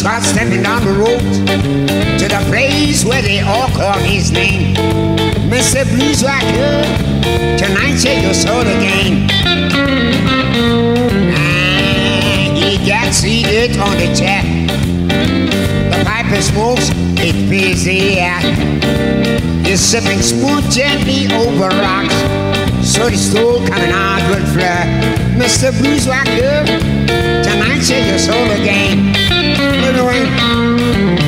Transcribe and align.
He 0.00 0.06
stepping 0.06 0.62
down 0.62 0.82
the 0.82 0.92
road 0.92 1.20
to 1.20 2.26
the 2.26 2.42
place 2.48 3.04
where 3.04 3.20
they 3.20 3.40
all 3.40 3.68
call 3.68 3.98
his 3.98 4.32
name. 4.32 4.74
Mr. 5.50 5.84
Blues 5.84 6.24
Rocker, 6.24 6.84
tonight 7.58 7.98
shake 7.98 8.22
your 8.22 8.32
soul 8.32 8.62
again. 8.62 9.28
And 11.36 12.56
he 12.56 12.78
got 12.88 13.12
seated 13.12 13.76
on 13.76 13.98
the 13.98 14.08
chair. 14.16 14.42
The 15.90 16.02
piper 16.02 16.40
smokes, 16.40 16.88
it 17.20 17.34
fills 17.50 17.84
the 17.84 18.20
air. 18.20 18.40
He's 19.66 19.80
sipping 19.80 20.22
smooth 20.22 20.70
gently 20.72 21.26
over 21.34 21.68
rocks. 21.68 22.14
So 22.88 23.10
the 23.10 23.18
stool 23.18 23.58
coming 23.68 23.92
out 23.92 24.26
with 24.30 24.50
flair. 24.54 24.86
Mr. 25.36 25.78
Blues 25.78 26.08
Rocker, 26.08 26.64
tonight 27.44 27.82
shake 27.82 28.06
your 28.06 28.18
soul 28.18 28.50
again. 28.52 29.29
Leave. 29.82 31.19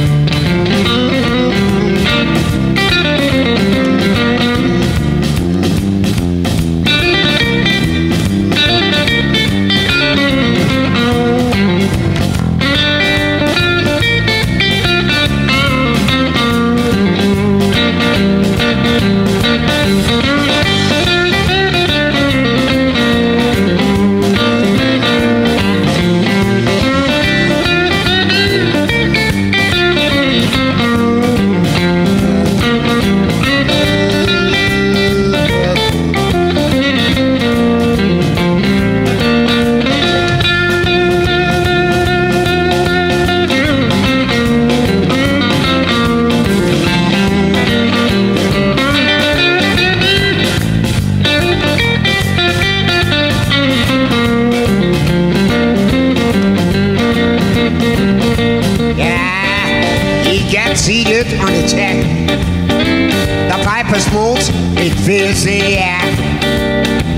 Air. 65.46 66.00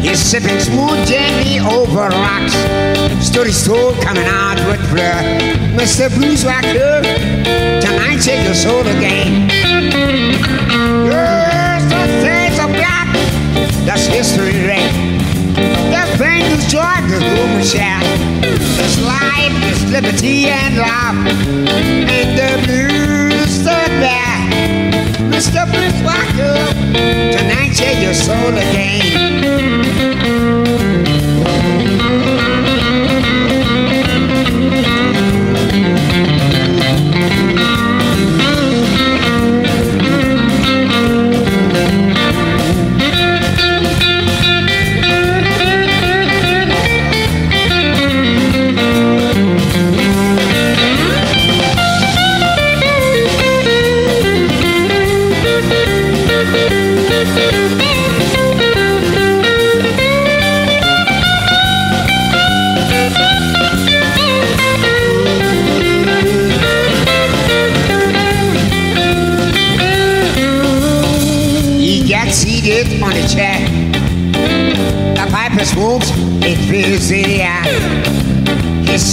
He's 0.01 0.19
sipping 0.19 0.61
smooth 0.61 1.07
gently 1.07 1.59
over 1.61 2.09
rocks. 2.09 2.55
Story 3.25 3.53
stool 3.53 3.93
coming 4.01 4.25
out 4.27 4.57
with 4.67 4.81
blur. 4.91 5.21
Mr. 5.77 6.09
Blues 6.15 6.45
Rocker, 6.45 7.03
tonight 7.81 8.21
shake 8.23 8.45
your 8.45 8.55
soul 8.55 8.81
again. 8.81 9.49
Yes, 11.11 11.85
the 11.93 12.07
things 12.25 12.59
are 12.59 12.69
black. 12.69 13.09
That's 13.85 14.07
history 14.07 14.53
red. 14.67 14.91
The 15.93 16.19
thing 16.19 16.43
is 16.53 16.67
joy, 16.71 16.97
the 17.09 17.19
room 17.21 17.61
is 17.61 17.73
share. 17.73 18.01
There's 18.41 19.01
life, 19.03 19.53
there's 19.61 19.85
liberty 19.91 20.47
and 20.47 20.77
love. 20.77 21.17
And 22.09 22.39
the 22.39 22.67
blues 22.67 23.51
stood 23.51 23.93
there 24.01 24.94
the 25.35 25.41
stuff 25.41 25.69
is 25.75 26.01
locked. 26.03 26.37
Tonight, 27.37 27.75
share 27.75 28.01
your 28.01 28.15
soul 28.15 28.57
again. 28.57 29.25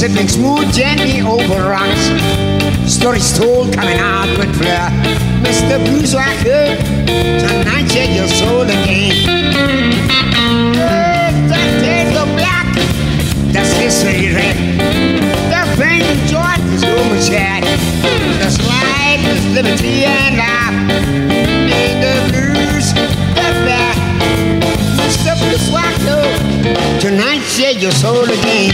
Sipping 0.01 0.28
smooth 0.28 0.73
gently 0.73 1.22
over 1.22 1.69
rocks. 1.69 2.09
Stories 2.91 3.38
told 3.38 3.72
coming 3.72 4.00
out 4.00 4.35
with 4.35 4.50
flair. 4.57 4.89
Mr. 5.45 5.78
Blues 5.85 6.16
Rocker, 6.16 6.75
tonight 7.06 7.85
shake 7.88 8.16
your 8.17 8.28
soul 8.28 8.63
again. 8.63 9.13
Yes, 10.73 11.38
the 11.45 11.61
days 11.85 12.17
are 12.17 12.25
black, 12.35 12.66
that's 13.53 13.72
history 13.73 14.34
red. 14.34 14.57
The 15.53 15.61
pain 15.78 16.01
and 16.01 16.22
joy 16.28 16.57
is 16.73 16.84
over 16.84 17.22
chat. 17.29 17.61
There's 18.41 18.57
light, 18.66 19.19
there's 19.22 19.45
liberty 19.53 20.06
and 20.06 20.30
your 27.81 27.91
soul 27.91 28.23
again. 28.23 28.71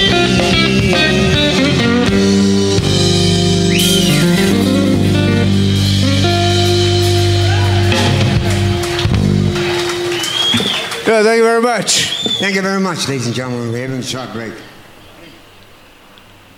Yeah, 11.08 11.24
thank 11.24 11.38
you 11.38 11.44
very 11.44 11.62
much. 11.62 12.10
Thank 12.40 12.56
you 12.56 12.62
very 12.62 12.82
much, 12.82 13.08
ladies 13.08 13.28
and 13.28 13.36
gentlemen. 13.36 13.72
We're 13.72 13.88
having 13.88 14.00
a 14.00 14.04
short 14.04 14.34
break. 14.34 14.54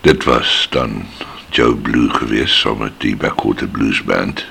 Dit 0.02 0.24
was 0.24 0.68
dan 0.72 1.06
Joe 1.50 1.76
Blue 1.76 2.10
geweest 2.10 2.60
saam 2.60 2.78
met 2.78 2.98
die 2.98 3.16
Backwater 3.16 3.68
Blues 3.68 4.04
Band 4.04 4.46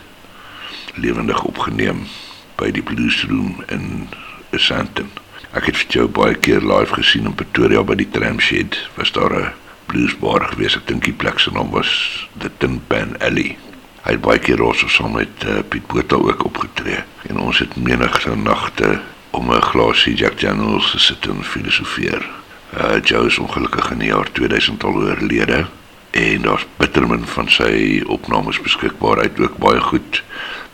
lewendig 0.94 1.42
opgeneem 1.44 2.06
by 2.54 2.71
die 2.71 2.83
Blues 2.83 3.24
Room 3.24 3.65
in 3.66 4.09
Sandton. 4.53 5.10
Ek 5.56 5.65
het 5.65 5.78
vir 5.80 5.95
Joe 5.95 6.09
baie 6.12 6.34
keer 6.36 6.60
live 6.60 6.92
gesien 6.98 7.24
in 7.24 7.33
Pretoria 7.33 7.80
by 7.80 7.95
die 7.97 8.09
Tram 8.12 8.36
Shed. 8.41 8.77
Was 8.98 9.12
daar 9.16 9.33
'n 9.33 9.53
bluesbar 9.86 10.45
geweest. 10.53 10.77
Ek 10.77 10.86
dink 10.86 11.04
die 11.04 11.16
plek 11.16 11.39
se 11.39 11.50
naam 11.50 11.71
was 11.71 12.28
The 12.39 12.50
Tin 12.59 12.83
Pan 12.86 13.16
Alley. 13.21 13.56
Hy 14.04 14.12
het 14.12 14.21
baie 14.21 14.39
keer 14.39 14.60
ons 14.62 14.84
saam 14.86 15.12
met 15.12 15.45
uh, 15.47 15.62
Piet 15.68 15.86
Botha 15.86 16.16
ook 16.16 16.45
opgetree 16.45 17.00
en 17.28 17.39
ons 17.39 17.59
het 17.59 17.77
menige 17.77 18.36
nagte 18.36 19.00
om 19.30 19.50
'n 19.50 19.62
glasie 19.62 20.15
Jack 20.15 20.41
Daniels 20.41 20.91
gesit 20.91 21.27
en 21.27 21.45
filosofeer. 21.45 22.28
Uh 22.77 23.01
Joe 23.03 23.27
is 23.27 23.39
ongelukkig 23.39 23.91
in 23.91 23.98
die 23.98 24.12
jaar 24.12 24.28
2000 24.33 24.84
al 24.84 24.94
oorlede 24.94 25.66
en 26.10 26.42
daar's 26.42 26.66
bittermin 26.77 27.24
van 27.27 27.48
sy 27.48 28.03
opnames 28.06 28.60
beskikbaar. 28.60 29.16
Hy 29.16 29.22
het 29.33 29.41
ook 29.41 29.56
baie 29.56 29.80
goed 29.80 30.22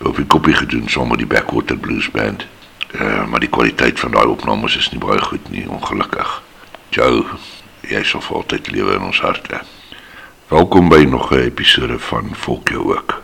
op 0.03 0.17
die 0.17 0.27
kopie 0.27 0.55
gedoen 0.55 0.89
saam 0.89 1.09
met 1.09 1.19
die 1.19 1.27
Backwater 1.27 1.77
Blues 1.77 2.11
Band. 2.11 2.47
Uh 3.01 3.27
maar 3.27 3.41
die 3.41 3.49
kwaliteit 3.49 4.01
van 4.01 4.11
daai 4.11 4.27
opnames 4.27 4.77
is 4.77 4.91
nie 4.91 5.01
baie 5.03 5.19
goed 5.19 5.49
nie, 5.51 5.65
ongelukkig. 5.71 6.43
Joe, 6.95 7.25
jy 7.91 8.03
sal 8.07 8.23
vir 8.23 8.37
altyd 8.37 8.71
lewe 8.71 8.95
in 8.95 9.07
ons 9.09 9.19
harte. 9.21 9.59
Welkom 10.49 10.89
by 10.89 11.03
nog 11.03 11.33
'n 11.33 11.49
episode 11.51 11.99
van 11.99 12.31
Volk 12.35 12.69
jou 12.69 12.95
ook. 12.95 13.23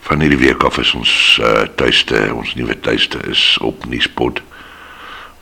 Van 0.00 0.20
hierdie 0.20 0.38
week 0.38 0.62
af 0.62 0.78
is 0.78 0.94
ons 0.94 1.40
uh, 1.42 1.66
tuiste, 1.74 2.30
ons 2.34 2.54
nuwe 2.54 2.80
tuiste 2.80 3.18
is 3.26 3.58
op 3.58 3.84
Nuuspot 3.84 4.42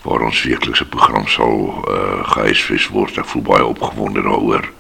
waar 0.02 0.20
ons 0.20 0.42
weeklikse 0.42 0.84
program 0.84 1.28
sal 1.28 1.84
uh, 1.88 2.28
gehuisves 2.32 2.88
word. 2.88 3.18
Ek 3.18 3.26
voel 3.26 3.42
baie 3.42 3.64
opgewonde 3.64 4.22
daaroor. 4.22 4.70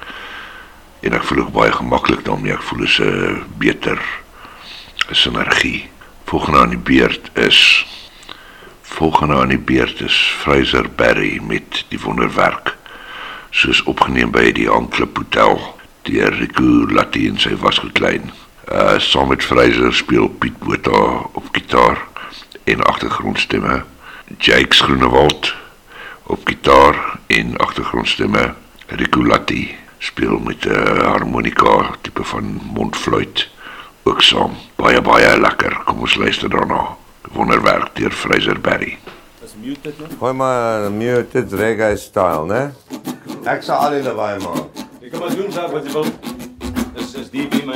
En 1.00 1.12
ek 1.12 1.24
voel 1.24 1.38
ook 1.38 1.52
baie 1.52 1.72
gemaklik 1.72 2.24
daarmee. 2.24 2.52
Ek 2.52 2.62
voel 2.62 2.82
is 2.82 2.98
'n 2.98 3.44
beter 3.58 4.00
sinergie. 5.10 5.90
Volgende 6.24 6.58
aan 6.58 6.68
die 6.68 6.78
beurt 6.78 7.30
is 7.34 7.86
volgende 8.92 9.34
aan 9.34 9.48
die 9.48 9.58
beurt 9.58 10.00
is 10.00 10.16
Fraser 10.38 10.90
Berry 10.96 11.40
met 11.46 11.84
die 11.88 12.00
wonderwerk 12.00 12.76
soos 13.50 13.82
opgeneem 13.88 14.30
by 14.32 14.50
die 14.56 14.68
Anklip 14.70 15.16
Hotel 15.16 15.58
deur 16.08 16.34
Rico 16.36 16.86
Latti 16.92 17.26
en 17.28 17.38
sy 17.40 17.52
was 17.62 17.80
goed 17.82 17.94
klein. 17.96 18.30
Uh 18.68 18.98
saam 19.00 19.32
met 19.32 19.44
Fraser 19.44 19.94
speel 19.96 20.28
Piet 20.28 20.58
Botha 20.60 21.02
op 21.32 21.48
gitaar 21.52 22.00
en 22.64 22.84
agtergrondstemme. 22.92 23.82
Jake 24.38 24.76
Groenewald 24.76 25.54
op 26.22 26.46
gitaar 26.48 27.18
en 27.26 27.56
agtergrondstemme. 27.56 28.54
Rico 28.86 29.24
Latti 29.24 29.74
speel 29.98 30.38
met 30.38 30.64
'n 30.64 30.72
uh, 30.72 31.12
harmonika 31.12 31.90
tipe 32.00 32.24
van 32.24 32.60
mondfluit 32.72 33.48
ook 34.02 34.22
saam. 34.22 34.56
Baie 34.76 35.00
baie 35.00 35.40
lekker. 35.40 35.80
Kom 35.84 36.00
ons 36.00 36.14
luister 36.14 36.48
daarna. 36.50 37.01
Wonderwerk 37.30 37.94
deur 37.94 38.10
Fraser 38.10 38.60
Berry. 38.60 38.98
Is 39.44 39.54
muted 39.62 39.98
nou? 39.98 40.08
Gooi 40.18 40.32
maar 40.32 40.86
'n 40.90 40.96
muted 40.96 41.52
reggae 41.52 41.96
style, 41.96 42.44
né? 42.46 42.72
Ek 43.44 43.62
sal 43.62 43.76
al 43.76 43.90
die 43.90 44.02
lawaai 44.02 44.38
maak. 44.38 44.66
Jy 45.00 45.08
kan 45.10 45.20
maar 45.20 45.34
doen 45.36 45.52
saak 45.52 45.70
wat 45.72 45.84
jy 45.86 45.92
wil. 45.92 46.06
Dis 46.94 47.14
is 47.14 47.30
DB 47.30 47.64
man. 47.64 47.71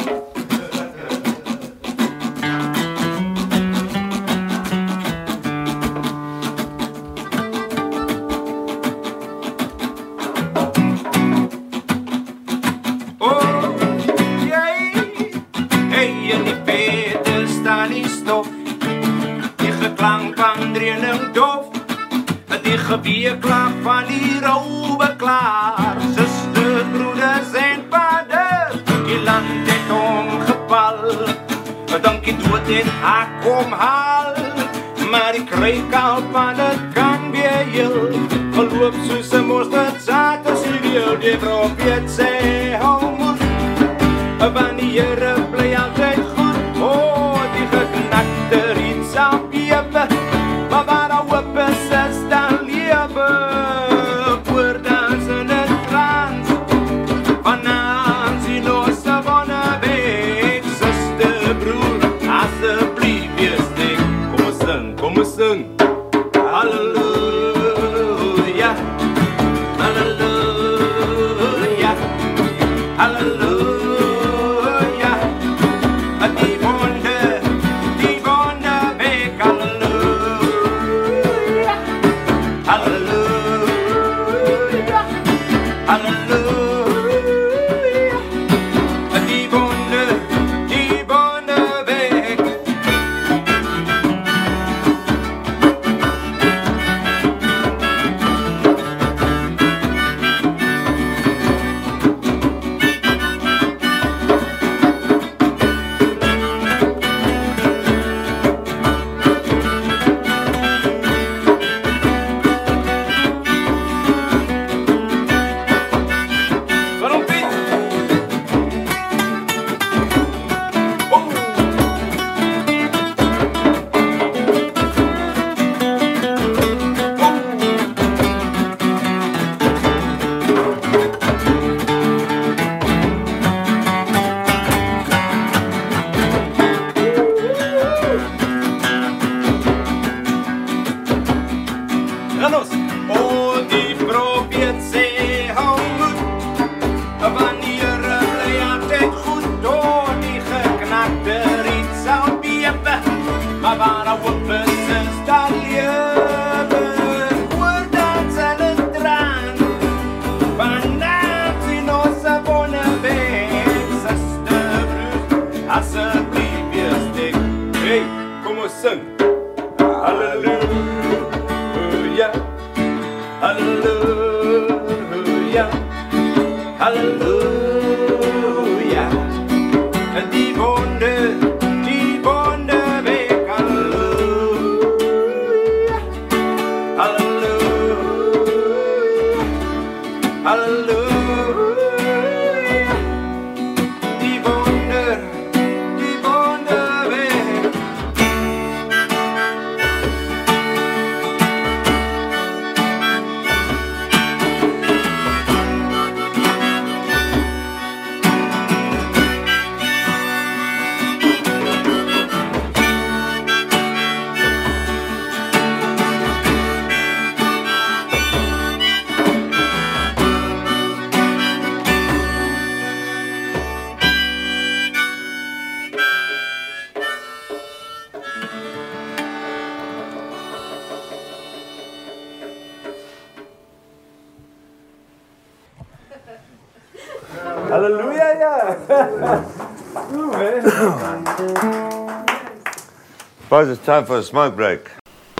Pas 243.57 243.69
it's 243.69 243.87
time 243.87 244.05
for 244.05 244.19
a 244.19 244.23
smoke 244.23 244.55
break. 244.55 244.91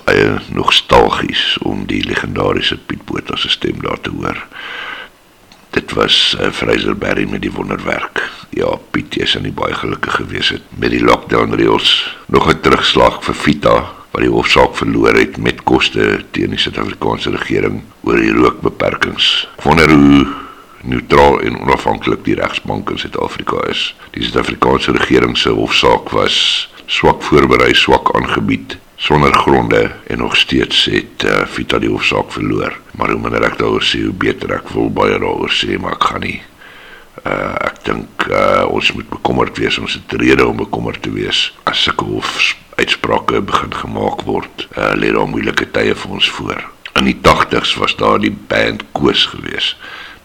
Baie 0.01 0.39
nostalgies 0.49 1.41
om 1.69 1.83
die 1.85 1.99
legendariese 2.01 2.79
Piet 2.89 3.03
Botha 3.05 3.35
se 3.37 3.49
stem 3.53 3.77
daar 3.83 3.99
te 4.01 4.09
hoor. 4.09 4.39
Dit 5.75 5.93
was 5.93 6.15
uh, 6.39 6.47
Fraser 6.49 6.97
Berry 6.97 7.27
met 7.29 7.43
die 7.45 7.51
wonderwerk. 7.53 8.23
Ja, 8.57 8.71
Piet 8.89 9.19
is 9.21 9.35
aan 9.37 9.45
die 9.45 9.53
baie 9.53 9.77
gelukkig 9.77 10.17
gewees 10.17 10.49
het 10.49 10.65
met 10.81 10.95
die 10.95 11.03
lockdown 11.03 11.53
reels. 11.61 11.91
Nog 12.33 12.49
'n 12.49 12.57
terugslag 12.65 13.19
vir 13.27 13.37
Vita 13.37 13.75
wat 14.11 14.25
die 14.25 14.33
hofsaak 14.33 14.73
verloor 14.79 15.13
het 15.13 15.37
met 15.37 15.61
koste 15.61 16.25
teen 16.31 16.57
die 16.57 16.63
Suid-Afrikaanse 16.65 17.35
regering 17.37 17.83
oor 18.01 18.17
die 18.17 18.33
rookbeperkings. 18.33 19.45
Ek 19.59 19.69
wonder 19.69 19.93
hoe 19.93 20.25
neutraal 20.81 21.37
en 21.41 21.61
onafhanklik 21.61 22.25
die 22.25 22.39
regsbank 22.41 22.89
in 22.89 22.97
Suid-Afrika 22.97 23.61
is. 23.69 23.93
Die 24.17 24.23
Suid-Afrikaanse 24.25 24.97
regering 24.97 25.37
se 25.37 25.53
hofsaak 25.53 26.09
was 26.09 26.65
swak 26.87 27.23
voorberei, 27.27 27.73
swak 27.75 28.13
aangebied, 28.15 28.77
sonder 28.95 29.33
gronde 29.33 29.91
en 30.07 30.17
nog 30.17 30.35
steeds 30.35 30.85
het 30.85 31.23
uh, 31.25 31.43
Vita 31.45 31.79
die 31.79 31.91
hofsaak 31.91 32.31
verloor. 32.31 32.79
Maar 32.97 33.13
hoe 33.13 33.21
minder 33.21 33.43
ek 33.45 33.59
daaroor 33.59 33.83
sê, 33.85 34.01
hoe 34.07 34.15
beter 34.15 34.55
ek 34.57 34.71
wil 34.73 34.89
baie 34.89 35.19
daaroor 35.19 35.51
sê, 35.53 35.77
maar 35.77 35.97
ek 35.97 36.07
gaan 36.09 36.23
nie. 36.25 36.39
Uh, 37.27 37.53
ek 37.67 37.83
dink 37.85 38.27
uh, 38.31 38.63
ons 38.71 38.93
moet 38.95 39.09
bekommerd 39.11 39.59
wees, 39.59 39.77
ons 39.81 39.97
het 39.99 40.17
rede 40.21 40.47
om 40.47 40.57
bekommerd 40.57 41.01
te 41.03 41.11
wees 41.11 41.49
as 41.67 41.83
sulke 41.83 42.07
hofuitsprake 42.07 43.43
begin 43.51 43.77
gemaak 43.83 44.23
word. 44.29 44.67
Uh, 44.71 44.93
lê 44.95 45.11
daar 45.13 45.29
moeilike 45.29 45.67
tye 45.75 45.95
vir 45.97 46.17
ons 46.17 46.31
voor. 46.39 46.63
In 46.97 47.11
die 47.11 47.17
80's 47.21 47.75
was 47.77 47.97
daar 47.99 48.21
die 48.23 48.33
band 48.33 48.85
Koos 48.97 49.27
geweest. 49.33 49.75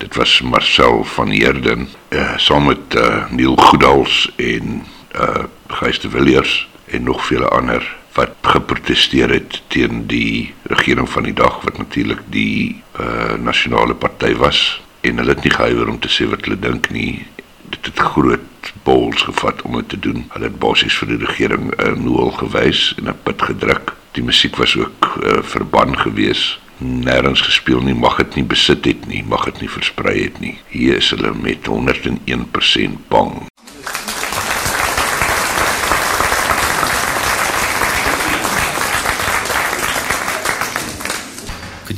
Dit 0.00 0.16
was 0.16 0.40
Marcel 0.42 1.04
van 1.04 1.30
Heerden 1.30 1.88
uh, 2.10 2.32
saam 2.38 2.70
met 2.70 2.96
uh, 2.98 3.26
Neil 3.30 3.56
Goodals 3.60 4.24
en 4.36 4.80
uh 5.14 5.44
Gys 5.66 6.00
de 6.00 6.10
Villiers 6.10 6.68
en 6.84 7.02
nog 7.02 7.26
vele 7.26 7.48
ander 7.48 7.96
wat 8.12 8.30
geprotesteer 8.40 9.30
het 9.30 9.62
teen 9.66 10.06
die 10.06 10.54
regering 10.62 11.08
van 11.10 11.22
die 11.22 11.32
dag 11.32 11.60
wat 11.64 11.78
natuurlik 11.78 12.20
die 12.28 12.82
uh 13.00 13.34
nasionale 13.40 13.94
party 13.94 14.34
was. 14.36 14.80
En 15.00 15.16
hulle 15.16 15.34
het 15.34 15.42
nie 15.42 15.52
gehuiwer 15.52 15.88
om 15.88 15.98
te 15.98 16.08
sê 16.12 16.28
wat 16.28 16.44
hulle 16.44 16.58
dink 16.58 16.90
nie. 16.90 17.26
Dit 17.72 17.88
het 17.88 17.98
groot 17.98 18.72
bols 18.82 19.22
gevat 19.22 19.62
om 19.62 19.76
dit 19.80 19.88
te 19.88 19.98
doen. 19.98 20.26
Hulle 20.34 20.50
het 20.50 20.58
basies 20.58 20.96
vir 21.00 21.14
die 21.14 21.22
regering 21.24 21.70
'n 21.70 21.80
uh, 21.80 21.96
noel 21.96 22.30
gewys 22.30 22.94
en 22.98 23.08
'n 23.08 23.22
put 23.22 23.42
gedruk. 23.42 23.94
Die 24.12 24.24
musiek 24.24 24.56
was 24.56 24.76
ook 24.76 25.16
uh, 25.22 25.42
verban 25.42 25.98
gewees. 25.98 26.60
Nêrens 26.78 27.40
gespeel 27.40 27.80
nie. 27.80 27.94
Mag 27.94 28.16
dit 28.16 28.34
nie 28.34 28.44
besit 28.44 28.84
het 28.84 29.06
nie. 29.06 29.24
Mag 29.24 29.44
dit 29.44 29.60
nie 29.60 29.70
versprei 29.70 30.22
het 30.22 30.40
nie. 30.40 30.58
Hier 30.68 30.96
is 30.96 31.10
hulle 31.10 31.32
met 31.34 31.66
101% 31.66 33.08
bang 33.08 33.42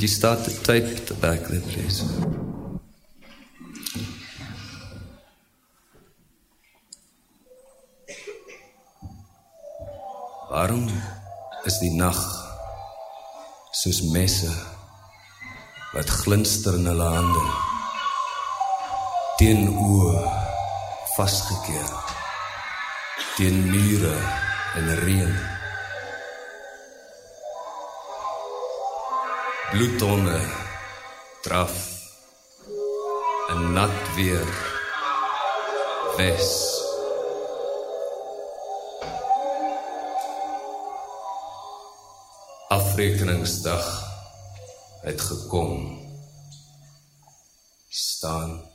you 0.05 0.09
start 0.09 0.37
the 0.45 0.51
tape 0.51 0.83
at 0.83 1.07
the 1.07 1.15
back 1.15 1.39
there, 1.49 1.65
please? 1.71 2.03
Waarom 10.51 10.85
is 11.65 11.79
die 11.81 11.89
nag 11.97 12.19
soos 13.81 14.03
messe 14.13 14.53
wat 15.95 16.13
glinster 16.21 16.77
in 16.77 16.85
hulle 16.91 17.09
hande 17.17 17.43
teen 19.41 19.65
oë 19.73 20.21
vasgekeer 21.15 21.91
teen 23.39 23.57
mure 23.73 24.15
en 24.77 24.95
reën 25.01 25.54
bloedtonne 29.75 30.39
draf 31.43 31.75
'n 33.51 33.61
nat 33.75 33.97
weer 34.15 34.47
wes. 36.17 36.51
Afrekeningsdag 42.67 43.87
het 45.01 45.21
gekom 45.21 45.99
staan 47.89 48.74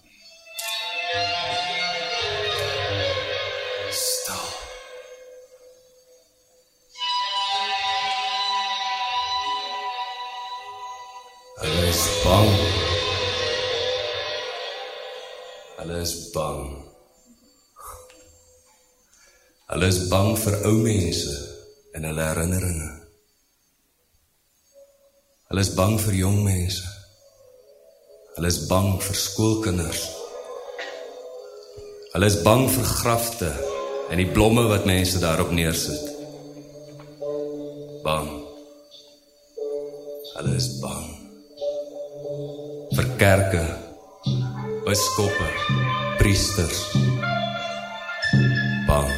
is 11.90 12.22
bang. 12.24 12.50
Hulle 15.78 15.96
is 16.06 16.14
bang. 16.34 16.62
Hulle 19.70 19.88
is 19.88 19.98
bang 20.12 20.30
vir 20.42 20.56
ou 20.70 20.76
mense 20.84 21.34
en 21.94 22.06
hulle 22.06 22.26
herinneringe. 22.28 22.90
Hulle 25.50 25.66
is 25.66 25.72
bang 25.80 25.98
vir 26.04 26.18
jong 26.20 26.40
mense. 26.46 26.86
Hulle 28.36 28.50
is 28.54 28.60
bang 28.70 28.90
vir 29.06 29.22
skoolkinders. 29.26 30.04
Hulle 32.14 32.28
is 32.30 32.42
bang 32.46 32.68
vir 32.76 32.92
grafte 33.00 33.50
en 34.10 34.22
die 34.22 34.30
blomme 34.36 34.68
wat 34.70 34.86
mense 34.86 35.22
daarop 35.22 35.50
neersit. 35.54 36.06
Bang. 38.06 38.30
Hulle 40.36 40.54
is 40.54 40.70
bang 40.84 41.19
vir 43.00 43.08
kerke, 43.16 43.62
biskoppe, 44.84 45.46
priesters. 46.18 46.80
Bang. 48.84 49.12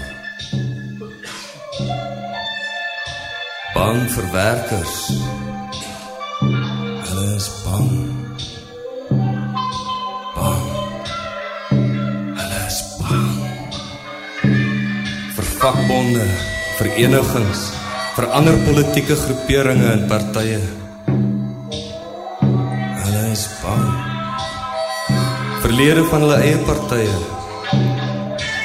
Bang 3.75 3.99
vir 4.15 4.29
werkers. 4.35 4.95
Hulle 7.09 7.25
is 7.35 7.49
bang. 7.65 7.91
Bang. 10.37 10.69
Hulle 12.39 12.61
is 12.69 12.79
bang. 13.01 13.35
Vir 15.41 15.51
vakbonde, 15.57 16.29
verenigings, 16.79 17.67
vir 18.15 18.31
ander 18.31 18.62
politieke 18.69 19.19
groeperinge 19.25 19.91
en 19.97 20.07
partye 20.15 20.62
Verlede 25.73 26.02
van 26.05 26.21
hulle 26.21 26.37
eie 26.45 26.57
partye. 26.67 27.12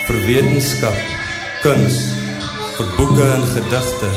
Vir 0.10 0.18
wetenskap, 0.26 0.98
kuns, 1.62 2.02
vir 2.76 2.90
boeke 2.98 3.30
en 3.32 3.46
gedigte. 3.54 4.10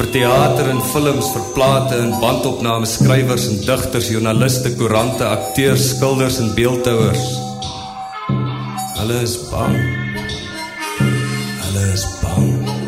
Vir 0.00 0.10
teater 0.16 0.72
en 0.72 0.82
films, 0.90 1.30
vir 1.36 1.46
plate 1.54 2.02
en 2.02 2.18
bandopnames, 2.18 2.96
skrywers 2.98 3.46
en 3.52 3.62
digters, 3.62 4.10
joernaliste, 4.10 4.74
koerante, 4.74 5.22
akteurs, 5.22 5.92
skilders 5.94 6.42
en 6.42 6.50
beeldhouers. 6.58 7.30
Hulle 8.98 9.22
is 9.22 9.38
bang. 9.54 9.82
Hulle 10.98 11.90
is 11.94 12.08
bang. 12.26 12.81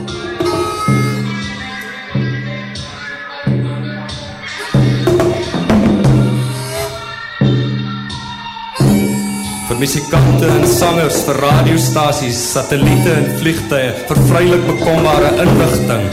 Vir 9.74 9.80
musikante 9.80 10.46
en 10.46 10.66
sangers, 10.68 11.16
vir 11.26 11.38
radiostasies, 11.42 12.38
satelliete 12.52 13.10
en 13.10 13.24
vliegtye, 13.40 13.86
vir 14.08 14.20
vrylik 14.28 14.66
bekombare 14.68 15.32
inligting. 15.42 16.04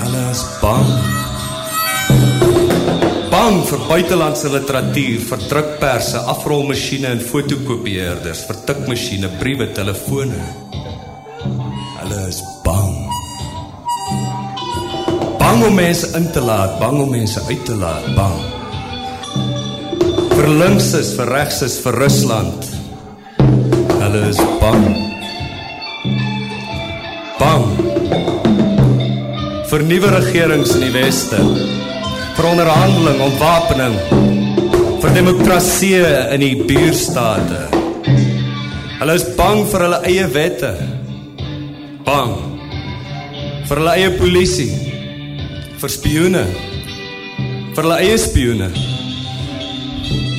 Hulle 0.00 0.22
is 0.32 0.42
bang. 0.62 0.88
Bang 3.30 3.60
vir 3.68 3.84
buitelandse 3.90 4.50
literatuur, 4.50 5.22
vir 5.28 5.46
drukperse, 5.50 6.24
afrolmasjiene 6.34 7.12
en 7.14 7.22
fotokopieerders, 7.22 8.44
vir 8.48 8.60
tikmasjiene, 8.66 9.30
briewe, 9.38 9.70
telefone. 9.76 10.42
Hulle 12.00 12.26
is 12.26 12.42
bang. 12.66 12.98
Bang 15.38 15.64
om 15.68 15.78
mense 15.78 16.10
in 16.18 16.30
te 16.34 16.42
laat, 16.42 16.78
bang 16.82 17.00
om 17.04 17.14
mense 17.14 17.46
uit 17.46 17.66
te 17.68 17.78
laat, 17.78 18.10
bang 18.18 18.63
vir 20.34 20.48
links 20.60 20.92
is, 20.98 21.12
vir 21.16 21.30
regs 21.32 21.62
is, 21.66 21.78
vir 21.82 21.98
Rusland. 22.02 22.68
Hulle 24.00 24.22
is 24.28 24.40
bang. 24.60 24.86
Bang. 27.40 27.66
Vir 29.70 29.84
nuwe 29.88 30.14
regerings 30.16 30.74
in 30.78 30.86
die 30.86 30.94
weste. 30.94 31.42
Vir 32.38 32.50
onderhandeling, 32.50 33.22
ontwapening. 33.28 33.98
Vir 35.02 35.14
demokrasie 35.18 36.00
in 36.34 36.44
die 36.44 36.56
buurstate. 36.66 37.68
Hulle 39.00 39.20
is 39.20 39.28
bang 39.38 39.62
vir 39.70 39.88
hulle 39.88 40.02
eie 40.08 40.26
wette. 40.34 40.74
Bang. 42.04 42.54
vir 43.64 43.80
hulle 43.80 43.92
eie 43.96 44.10
polisie, 44.18 44.68
vir 45.80 45.92
spioene, 45.92 46.42
vir 47.74 47.80
hulle 47.80 47.96
eie 48.04 48.18
spioene, 48.20 48.68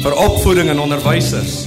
vir 0.06 0.20
opvoeding 0.22 0.70
en 0.70 0.84
onderwysers. 0.84 1.64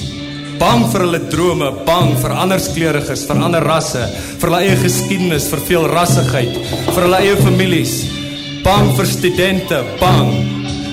Bang 0.58 0.84
vir 0.90 1.04
hulle 1.04 1.20
drome, 1.30 1.70
bang 1.86 2.12
vir 2.18 2.34
ander 2.34 2.62
kleuriges, 2.74 3.24
vir 3.26 3.40
ander 3.46 3.64
rasse, 3.66 4.04
vir 4.38 4.48
hulle 4.48 4.60
eie 4.66 4.76
geskiedenis, 4.78 5.46
vir 5.50 5.62
veel 5.66 5.86
rassigheid, 5.90 6.56
vir 6.86 7.06
hulle 7.06 7.20
eie 7.22 7.36
families. 7.42 8.00
Bang 8.66 8.90
vir 8.98 9.10
studente, 9.10 9.80
bang 10.02 10.32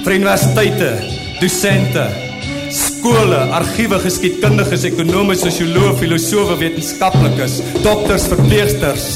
vir 0.06 0.18
universiteite, 0.20 0.92
dosente, 1.42 2.06
skole, 2.74 3.42
argiewe, 3.58 4.00
geskiedkundiges, 4.06 4.86
ekonome, 4.90 5.38
sosioloë, 5.38 5.96
filosowe, 6.02 6.58
wetenskaplikes, 6.62 7.60
dokters, 7.86 8.30
verpleegsters. 8.34 9.12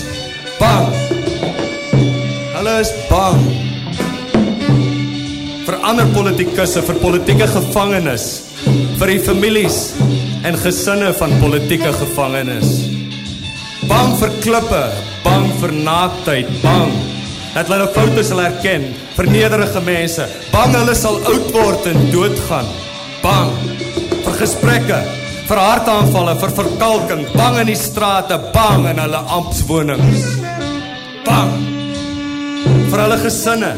Bang. 0.59 0.93
Hulle 2.57 2.79
is 2.83 2.93
bang 3.09 3.68
ander 5.89 6.09
politikusse, 6.13 6.83
vir 6.85 6.97
politieke 7.01 7.47
gevangenes, 7.49 8.25
vir 8.99 9.09
die 9.09 9.21
families 9.25 9.77
en 10.45 10.57
gesinne 10.61 11.09
van 11.17 11.31
politieke 11.41 11.89
gevangenes. 11.97 12.73
Bang 13.89 14.13
vir 14.19 14.35
klippe, 14.43 14.83
bang 15.23 15.47
vir 15.61 15.73
naaktheid, 15.87 16.51
bang 16.61 16.93
dat 17.55 17.71
hulle 17.73 17.87
foute 17.95 18.21
sal 18.27 18.43
erken, 18.43 18.85
vir 19.15 19.31
nederige 19.33 19.81
mense, 19.81 20.27
bang 20.53 20.75
hulle 20.77 20.93
sal 20.95 21.17
oud 21.31 21.49
word 21.55 21.89
en 21.89 22.05
doodgaan. 22.13 22.69
Bang 23.23 23.49
vir 24.27 24.37
gesprekke, 24.43 24.99
vir 25.49 25.63
hartaanvalle, 25.65 26.37
vir 26.43 26.53
verkalking, 26.61 27.25
bang 27.33 27.63
in 27.63 27.71
die 27.73 27.79
strate, 27.79 28.37
bang 28.53 28.85
in 28.93 29.01
hulle 29.07 29.23
amptswonings. 29.39 30.27
Bang 31.25 31.55
vir 32.91 33.01
hulle 33.07 33.17
gesinne, 33.25 33.73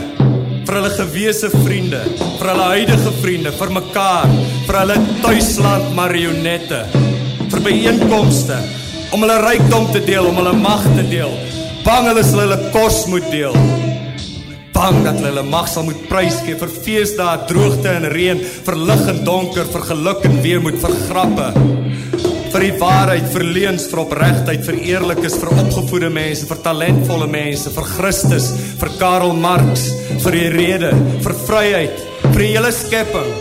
vir 0.72 0.78
hulle 0.80 0.92
gewese 0.96 1.50
vriende, 1.52 2.00
vir 2.40 2.48
hulle 2.48 2.68
huidige 2.72 3.12
vriende, 3.20 3.52
vir 3.60 3.72
mekaar, 3.76 4.30
vir 4.70 4.78
hulle 4.80 4.96
tuisland 5.20 5.90
marionette, 5.98 6.80
vir 7.52 7.64
byeenkomste 7.66 8.62
om 9.12 9.26
hulle 9.26 9.36
rykdom 9.44 9.90
te 9.92 10.00
deel, 10.08 10.30
om 10.30 10.40
hulle 10.40 10.56
mag 10.56 10.86
te 10.96 11.04
deel. 11.12 11.36
Bang 11.84 12.08
hulle 12.08 12.24
sal 12.24 12.46
hulle 12.46 12.62
kos 12.72 13.02
moet 13.12 13.28
deel. 13.34 13.60
Bang 14.72 15.02
dat 15.04 15.20
hulle 15.20 15.34
hulle 15.34 15.46
mag 15.52 15.68
sal 15.68 15.90
moet 15.90 16.08
prys 16.08 16.40
gee 16.46 16.56
vir 16.64 16.72
feesdae, 16.88 17.36
droogte 17.52 17.92
en 17.92 18.08
reën, 18.16 18.40
vir 18.40 18.82
lig 18.88 19.08
en 19.12 19.24
donker, 19.28 19.68
vir 19.76 19.88
geluk 19.92 20.24
en 20.32 20.40
weemoed, 20.48 20.80
vir 20.80 21.00
grappe 21.10 21.81
vir 22.52 22.66
die 22.66 22.74
waarheid, 22.82 23.28
vir 23.32 23.46
leuns, 23.56 23.86
vir 23.92 24.02
opregtheid, 24.04 24.66
vir 24.66 24.80
eerlikes, 24.90 25.38
vir 25.40 25.54
opgevoede 25.56 26.10
mense, 26.12 26.48
vir 26.50 26.60
talentvolle 26.66 27.30
mense, 27.32 27.72
vir 27.72 27.88
Christus, 27.96 28.50
vir 28.82 28.92
Karl 29.00 29.32
Marx, 29.40 29.88
vir 30.26 30.38
die 30.38 30.50
rede, 30.56 30.92
vir 31.24 31.38
vryheid, 31.46 32.04
vir 32.28 32.44
die 32.44 32.52
hele 32.52 32.74
skepping. 32.76 33.32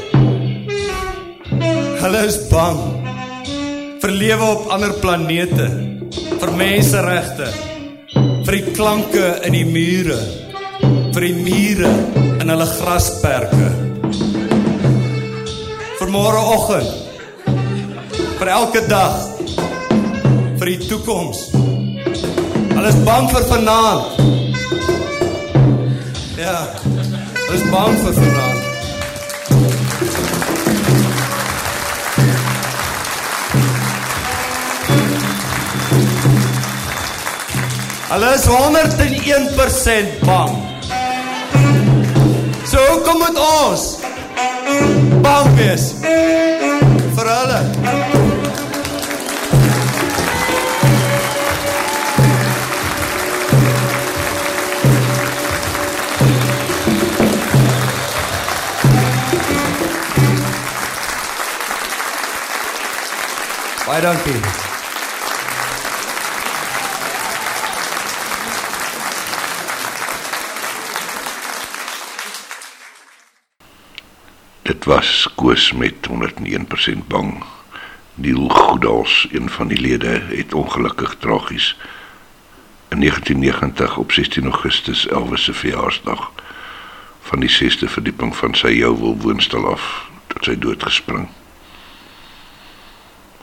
Hulle 2.01 2.23
is 2.29 2.39
bang 2.53 2.81
vir 4.01 4.15
lewe 4.17 4.47
op 4.55 4.71
ander 4.73 4.95
planete, 5.03 5.67
vir 6.41 6.55
menseregte, 6.57 7.51
vir 8.47 8.57
die 8.57 8.73
klanke 8.73 9.27
in 9.45 9.59
die 9.59 9.67
mure, 9.69 10.17
vir 11.13 11.27
die 11.27 11.37
mure 11.37 11.93
in 12.41 12.49
hulle 12.49 12.71
grasperke. 12.79 13.69
Vir 16.01 16.15
môreoggend 16.15 17.10
vir 18.41 18.49
elke 18.49 18.81
dag 18.89 19.17
vir 20.61 20.69
die 20.71 20.79
toekoms. 20.89 21.51
Hulle 22.73 22.89
is 22.89 23.01
bang 23.05 23.27
vir 23.29 23.45
vanaand. 23.51 24.05
Ja. 26.41 26.55
Hulle 26.87 27.59
is 27.59 27.67
bang 27.69 27.99
vir 28.01 28.17
vanaand. 28.17 28.63
Hulle 38.11 38.33
is 38.39 38.47
101% 38.49 40.25
bang. 40.25 40.57
So 42.73 42.81
kom 43.05 43.21
met 43.21 43.45
ons. 43.45 43.85
Bang 45.21 45.53
wees 45.61 45.93
vir 46.01 47.33
hulle. 47.37 48.20
Baie 63.91 64.03
dankie. 64.03 64.33
Dit 74.63 74.85
was 74.85 75.29
Koos 75.35 75.73
met 75.73 75.95
101% 76.07 77.07
bang. 77.07 77.43
Neil 78.15 78.49
Goedals, 78.49 79.27
een 79.31 79.51
van 79.51 79.69
die 79.69 79.81
lede, 79.81 80.23
het 80.29 80.55
ongelukkig 80.55 81.17
tragies 81.19 81.79
in 82.89 83.01
1990 83.01 83.97
op 83.97 84.13
16 84.13 84.45
Augustus 84.45 85.09
Elvis 85.09 85.45
se 85.45 85.53
verjaarsdag 85.53 86.31
van 87.21 87.41
die 87.41 87.51
6de 87.51 87.91
verdieping 87.91 88.37
van 88.37 88.55
sy 88.55 88.69
Jouwel 88.69 89.19
woonstel 89.19 89.67
af 89.73 90.11
tot 90.27 90.45
sy 90.45 90.59
dood 90.59 90.83
gespring. 90.83 91.29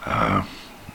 Uh, 0.07 0.39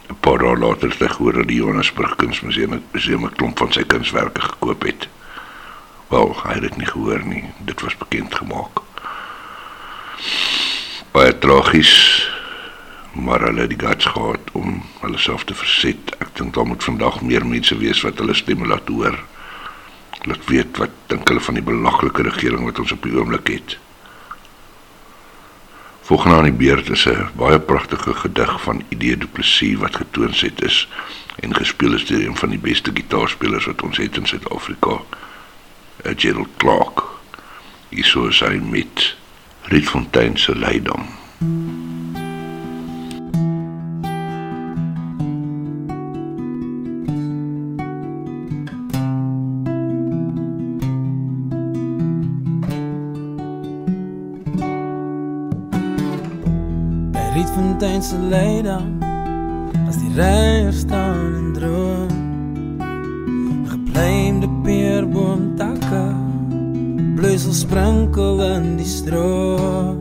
'n 0.09 0.17
paar 0.21 0.39
dae 0.39 0.57
later 0.57 0.89
het 0.89 1.01
hy 1.05 1.09
gehoor 1.09 1.33
dat 1.33 1.49
die 1.49 1.59
Johannesburg 1.61 2.17
Kunsmuseum 2.17 2.83
museum 2.93 3.25
'n 3.27 3.37
klomp 3.37 3.59
van 3.59 3.73
sy 3.73 3.85
kunswerke 3.85 4.41
gekoop 4.41 4.83
het. 4.89 5.09
Wel, 6.09 6.33
hy 6.45 6.53
het 6.53 6.63
dit 6.63 6.77
nie 6.77 6.87
gehoor 6.87 7.25
nie. 7.25 7.45
Dit 7.59 7.81
was 7.81 7.97
bekend 7.97 8.35
gemaak. 8.35 8.81
Baie 11.13 11.39
tragies, 11.39 11.93
maar 13.13 13.41
hulle 13.41 13.61
het 13.61 13.73
die 13.73 13.87
guts 13.87 14.05
gehad 14.05 14.51
om 14.53 14.83
hulle 15.01 15.19
self 15.19 15.45
te 15.45 15.55
verset. 15.55 16.17
Ek 16.19 16.33
dink 16.37 16.55
daar 16.55 16.67
moet 16.67 16.85
vandag 16.85 17.21
meer 17.21 17.47
mense 17.47 17.77
wees 17.77 18.01
wat 18.01 18.19
hulle 18.19 18.35
stemme 18.35 18.67
laat 18.67 18.89
hoor. 18.89 19.19
Laat 20.23 20.45
weet 20.47 20.77
wat 20.77 20.91
dink 21.07 21.29
hulle 21.29 21.41
van 21.41 21.55
die 21.55 21.69
belaglike 21.69 22.23
regering 22.23 22.65
wat 22.65 22.79
ons 22.79 22.93
op 22.93 23.03
die 23.03 23.17
oomblik 23.17 23.49
het. 23.49 23.79
Volgende 26.13 26.37
aan 26.37 26.45
die 26.45 26.53
beurt 26.53 26.91
is 26.91 27.05
'n 27.09 27.31
baie 27.37 27.61
pragtige 27.61 28.15
gedig 28.15 28.63
van 28.63 28.83
Idee 28.89 29.17
Du 29.17 29.27
Plessis 29.27 29.79
wat 29.79 29.97
getoon 29.97 30.33
het 30.35 30.63
is 30.63 30.89
en 31.41 31.55
gespeel 31.55 31.95
is 31.95 32.07
deur 32.07 32.27
een 32.27 32.37
van 32.37 32.49
die 32.49 32.59
beste 32.59 32.91
gitaarspelers 32.95 33.65
wat 33.65 33.83
ons 33.83 33.97
het 33.97 34.17
in 34.17 34.27
Suid-Afrika, 34.27 35.01
Gerald 36.17 36.49
Clark. 36.57 37.03
Hy 37.89 38.03
sou 38.03 38.33
sy 38.33 38.61
met 38.61 39.17
Rietfontein 39.63 40.37
se 40.39 40.57
Leidam. 40.57 41.09
Rietfontein 57.83 58.03
se 58.03 58.17
Leidam 58.31 59.01
as 59.89 59.97
die 59.99 60.15
reier 60.15 60.73
staan 60.73 61.35
en 61.35 61.53
droom. 61.53 62.09
Gepleimde 63.67 64.49
peerboom 64.63 65.57
takke 65.59 66.15
Bloeisel 67.17 67.53
sprinkel 67.53 68.39
in 68.47 68.77
die 68.79 68.87
stroom. 68.87 69.99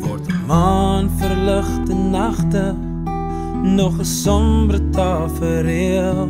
Word 0.00 0.24
die 0.30 0.38
maan 0.48 1.10
verligte 1.20 1.94
nagte 1.94 2.72
Nog 3.62 4.00
'n 4.00 4.04
sombre 4.04 4.80
tafereel. 4.90 6.28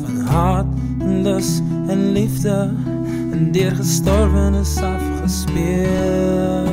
Van 0.00 0.16
haat 0.30 0.70
en 1.00 1.22
lus 1.22 1.60
en 1.88 2.12
liefde 2.12 2.70
En 3.32 3.52
deur 3.52 3.74
gestorwenes 3.74 4.76
afgespeel 4.78 6.68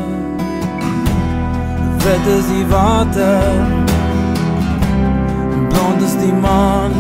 Wit 2.06 2.28
is 2.38 2.46
die 2.48 2.66
water 2.70 3.42
Blond 5.70 6.02
is 6.02 6.16
die 6.22 6.34
maan 6.34 6.92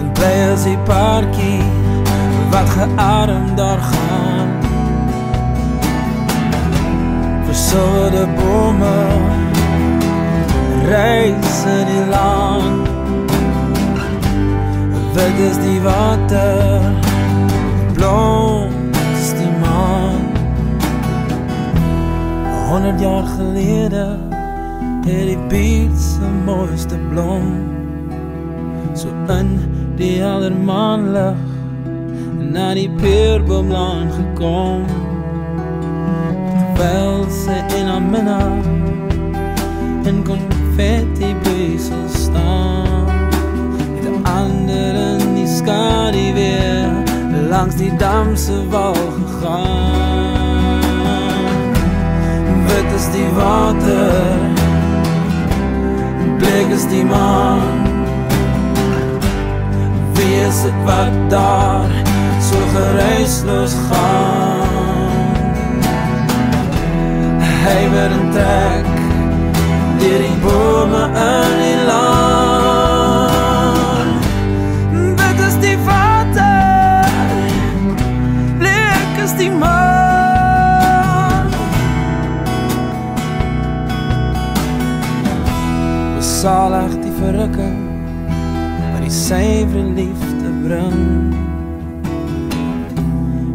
En 0.00 0.12
bly 0.12 0.34
is 0.52 0.62
die 0.66 0.78
paarkie 0.88 1.62
Wat 2.50 2.68
geadem 2.70 3.56
daar 3.56 3.78
gaan. 3.78 4.48
Versilde 7.44 8.26
bome 8.36 9.06
Reis 10.88 11.64
in 11.64 11.86
die 11.86 12.06
land. 12.10 12.88
Wit 15.14 15.38
is 15.50 15.56
die 15.58 15.80
water, 15.80 16.80
blom 17.94 18.73
100 22.74 23.00
jaar 23.00 23.22
gelede 23.22 24.18
het 25.06 25.26
die 25.26 25.38
beat 25.48 26.00
se 26.00 26.20
mooiste 26.44 26.96
blom 27.10 27.52
so 28.94 29.08
in 29.38 29.60
die 29.96 30.18
helder 30.18 30.52
maanlig 30.52 31.36
na 32.38 32.72
die 32.74 32.90
peerboomlaan 32.90 34.10
gekom. 34.10 34.82
Terwyl 36.50 37.22
sy 37.30 37.60
in 37.78 37.86
haar 37.86 38.02
minna 38.02 38.42
in 40.10 40.24
confetti 40.26 41.30
besel 41.46 42.08
staan. 42.10 43.06
Het 43.94 44.08
'n 44.10 44.26
ander 44.26 44.94
in 44.94 45.34
die 45.34 45.46
skadu 45.46 46.32
weer 46.34 46.90
langs 47.50 47.76
die 47.76 47.96
damse 47.96 48.58
wal 48.68 48.94
gegaan. 48.94 50.03
Is 52.94 53.06
die 53.10 53.28
water, 53.34 54.38
blik 56.38 56.68
is 56.76 56.84
die 56.86 57.04
maan. 57.04 57.88
Wie 60.14 60.34
is 60.48 60.62
dit 60.62 60.78
wat 60.84 61.16
daar 61.30 61.90
so 62.40 62.56
geruisloos 62.74 63.74
gaan? 63.88 65.34
Hy 67.64 67.80
weer 67.96 68.14
in 68.20 68.30
trek 68.36 68.94
deur 69.98 70.22
die 70.28 70.38
bome 70.46 71.04
in 71.26 71.58
die 71.64 71.76
land. 71.90 72.33
Salig 86.44 86.92
die 87.00 87.10
verrukking 87.16 87.76
wat 88.92 89.00
die 89.00 89.12
suiwere 89.16 89.84
liefde 89.96 90.50
bring. 90.60 90.98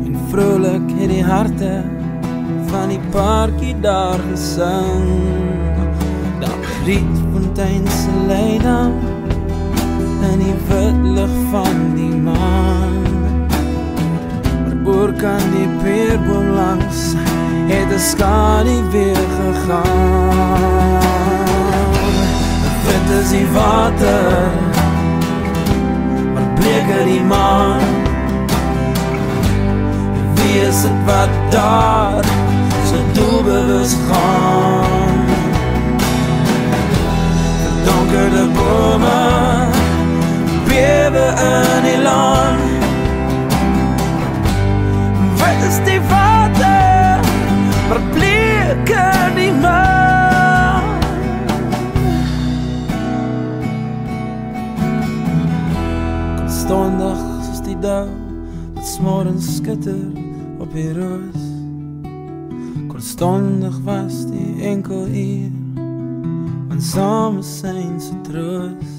En 0.08 0.15
vrolik 0.32 0.88
het 0.97 1.12
die 1.12 1.21
harte 1.21 1.69
van 2.71 2.89
die 2.89 2.97
paartjie 3.13 3.75
daar 3.84 4.17
gesing. 4.32 5.06
Daar 6.41 6.65
riet 6.88 7.19
fontein 7.28 7.86
se 7.93 8.15
leidam 8.32 8.97
in 10.32 10.41
die 10.47 10.58
wit 10.71 11.06
lig 11.19 11.36
van 11.52 11.78
die 11.93 12.15
maan. 12.25 12.97
Maar 14.63 14.95
oor 14.95 15.13
kan 15.21 15.45
die 15.54 15.69
peerboom 15.84 16.49
langs 16.58 17.13
het 17.69 17.93
'n 17.93 18.02
skadu 18.10 18.78
weer 18.89 19.23
gegaan. 19.38 21.09
Is 23.10 23.30
die 23.30 23.48
water. 23.54 24.52
Maar 26.34 26.48
bleker 26.56 27.06
die 27.06 27.22
maan. 27.22 27.82
Wie 30.34 30.62
is 30.62 30.84
het 30.84 31.06
wat 31.06 31.30
daar 31.52 32.24
so 32.86 32.95
doelbewus 33.13 33.95
gaan. 34.10 35.26
Donkerde 37.86 38.48
bome 38.54 39.67
bewe 40.67 41.26
in 41.38 41.84
die 41.84 42.02
land. 42.02 42.60
Wat 45.38 45.67
is 45.67 45.78
die 45.86 46.02
water? 46.02 47.19
Maar 47.89 48.02
bleker 48.13 49.19
dag 57.82 58.08
wat 58.74 58.88
smorens 58.88 59.56
skitter 59.56 60.12
op 60.60 60.74
die 60.74 60.94
roos. 60.94 61.42
Konstandig 62.88 63.80
was 63.84 64.26
die 64.32 64.62
enkel 64.62 65.08
uur 65.08 65.52
van 66.68 66.82
same 66.82 67.42
sein 67.42 68.02
se 68.02 68.13
troos. 68.22 68.98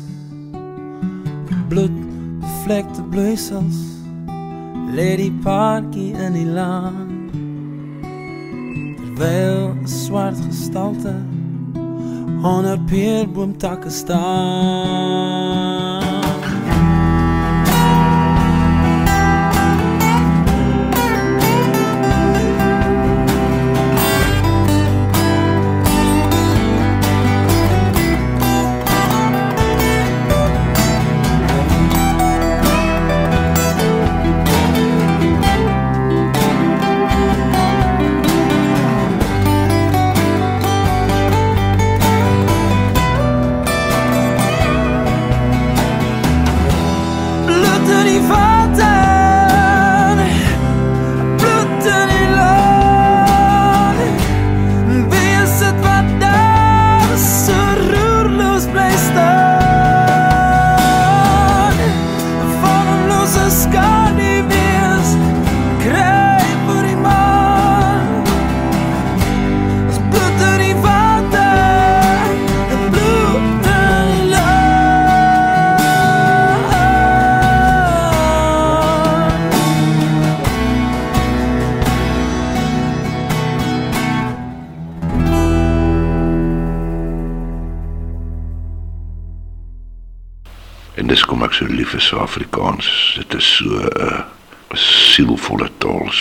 Bloed 1.68 1.96
bevlekte 2.40 3.02
bloeisels 3.02 3.76
lê 4.94 5.16
die 5.16 5.32
paartjie 5.44 6.14
in 6.14 6.32
die 6.32 6.46
laan. 6.46 7.08
Terwyl 8.96 9.76
swart 9.84 10.40
gestalte 10.48 11.14
onder 12.42 12.78
peerboomtakke 12.88 13.90
staan. 13.90 15.79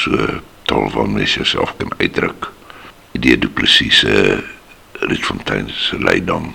So 0.10 0.42
taal 0.66 0.90
waar 0.92 1.10
mens 1.10 1.34
jouself 1.34 1.74
kan 1.78 1.92
uitdruk. 1.98 2.52
Die 3.12 3.38
Du 3.38 3.50
Plessis 3.50 4.00
se 4.00 4.44
Rietfontein 5.00 5.70
se 5.70 6.00
Leidam 6.00 6.54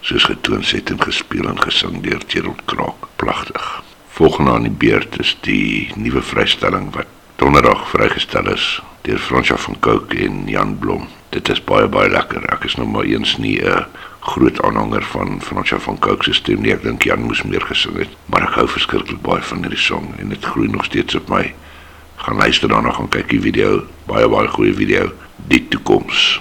soos 0.00 0.24
getoon 0.24 0.64
het 0.64 0.90
en 0.90 1.00
gespeel 1.02 1.48
en 1.48 1.60
gesing 1.60 2.02
deur 2.02 2.20
Gerald 2.26 2.60
Kraak. 2.64 3.08
Pragtig. 3.16 3.82
Volgende 4.08 4.50
aan 4.50 4.68
die 4.68 4.78
beurt 4.84 5.18
is 5.20 5.36
die 5.40 5.92
nuwe 5.96 6.22
vrystelling 6.22 6.90
wat 6.94 7.08
donderdag 7.36 7.88
vrygestel 7.88 8.52
is 8.52 8.80
deur 9.02 9.18
Fransja 9.18 9.56
van 9.56 9.78
Cooke 9.80 10.18
en 10.24 10.42
Jan 10.46 10.78
Blom. 10.78 11.08
Dit 11.28 11.48
is 11.48 11.64
baie 11.64 11.88
baie 11.88 12.10
lekker. 12.10 12.44
Ek 12.52 12.64
is 12.68 12.76
nou 12.76 12.88
maar 12.88 13.08
eens 13.08 13.36
nie 13.38 13.60
'n 13.64 13.86
groot 14.20 14.62
aanhanger 14.62 15.02
van 15.02 15.40
Fransja 15.42 15.78
van 15.78 15.98
Cooke 15.98 16.24
se 16.24 16.32
stem 16.32 16.60
nie. 16.60 16.72
Ek 16.72 16.82
dink 16.82 17.02
Jan 17.02 17.22
moes 17.22 17.42
meer 17.42 17.64
gesing 17.64 17.96
het, 17.96 18.12
maar 18.26 18.42
ek 18.42 18.54
hou 18.54 18.68
verskriklik 18.68 19.22
baie 19.22 19.42
van 19.42 19.58
hierdie 19.58 19.84
song 19.88 20.14
en 20.18 20.28
dit 20.28 20.44
groei 20.44 20.68
nog 20.68 20.84
steeds 20.84 21.14
op 21.14 21.28
my. 21.28 21.54
Gaan 22.20 22.36
luister 22.36 22.68
daarna, 22.68 22.92
gaan 22.92 23.08
kyk 23.08 23.30
die 23.32 23.40
video. 23.40 23.80
Baie 24.04 24.28
baie 24.28 24.48
goeie 24.52 24.74
video. 24.76 25.08
Die 25.48 25.62
toekoms. 25.72 26.40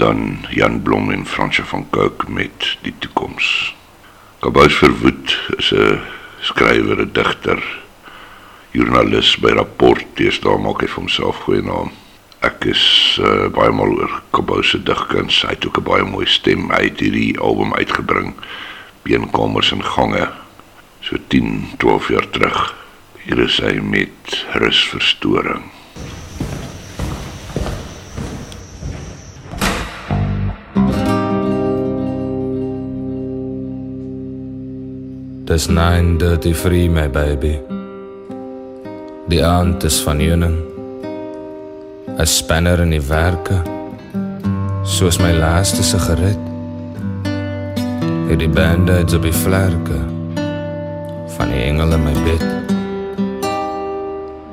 Dan 0.00 0.38
Jan 0.48 0.82
Blom 0.82 1.10
en 1.10 1.26
Fransje 1.26 1.64
van 1.64 1.86
Cooke 1.90 2.30
met 2.32 2.76
die 2.80 2.94
toekoms. 2.98 3.74
Kabous 4.40 4.74
Verwoed 4.74 5.34
is 5.56 5.72
'n 5.72 6.00
skrywer, 6.40 7.00
'n 7.00 7.12
digter, 7.12 7.60
joernalis 8.70 9.36
by 9.36 9.52
Rapport, 9.52 10.06
deesdae 10.14 10.56
maak 10.58 10.80
hy 10.80 10.86
vir 10.88 11.00
homself 11.02 11.36
goeie 11.44 11.62
naam. 11.62 11.90
Ek 12.40 12.64
is 12.64 13.18
uh, 13.20 13.48
baie 13.52 13.70
mal 13.70 13.92
oor 13.92 14.22
Kabous 14.32 14.70
se 14.70 14.80
digkuns. 14.82 15.42
Hy 15.42 15.52
het 15.52 15.66
ook 15.66 15.78
'n 15.78 15.84
baie 15.84 16.04
mooi 16.04 16.26
stem. 16.26 16.70
Hy 16.70 16.84
het 16.88 17.00
hierdie 17.00 17.38
album 17.38 17.74
uitgebring, 17.74 18.32
Beenkamers 19.02 19.72
en 19.72 19.84
gange, 19.84 20.30
so 21.00 21.16
10, 21.28 21.76
12 21.76 22.08
jaar 22.08 22.30
terug. 22.30 22.74
Hier 23.24 23.38
is 23.38 23.60
hy 23.60 23.76
met 23.84 24.46
Rusverstoring. 24.52 25.79
Dis 35.50 35.66
9:33 35.66 36.90
my 36.94 37.08
baby. 37.10 37.58
Die 39.26 39.40
aand 39.44 39.82
is 39.82 39.96
van 40.06 40.20
heuning. 40.22 40.54
'n 42.18 42.26
Spanner 42.26 42.78
in 42.84 42.94
die 42.94 43.02
werke. 43.08 43.58
Soos 44.84 45.18
my 45.18 45.32
laaste 45.32 45.82
sigaret. 45.82 46.38
Het 48.28 48.38
die 48.38 48.48
band-aids 48.48 49.18
op 49.18 49.26
die 49.26 49.34
vlerke 49.34 49.98
van 51.34 51.50
die 51.50 51.66
engel 51.66 51.98
in 51.98 52.02
my 52.06 52.14
bed. 52.22 52.46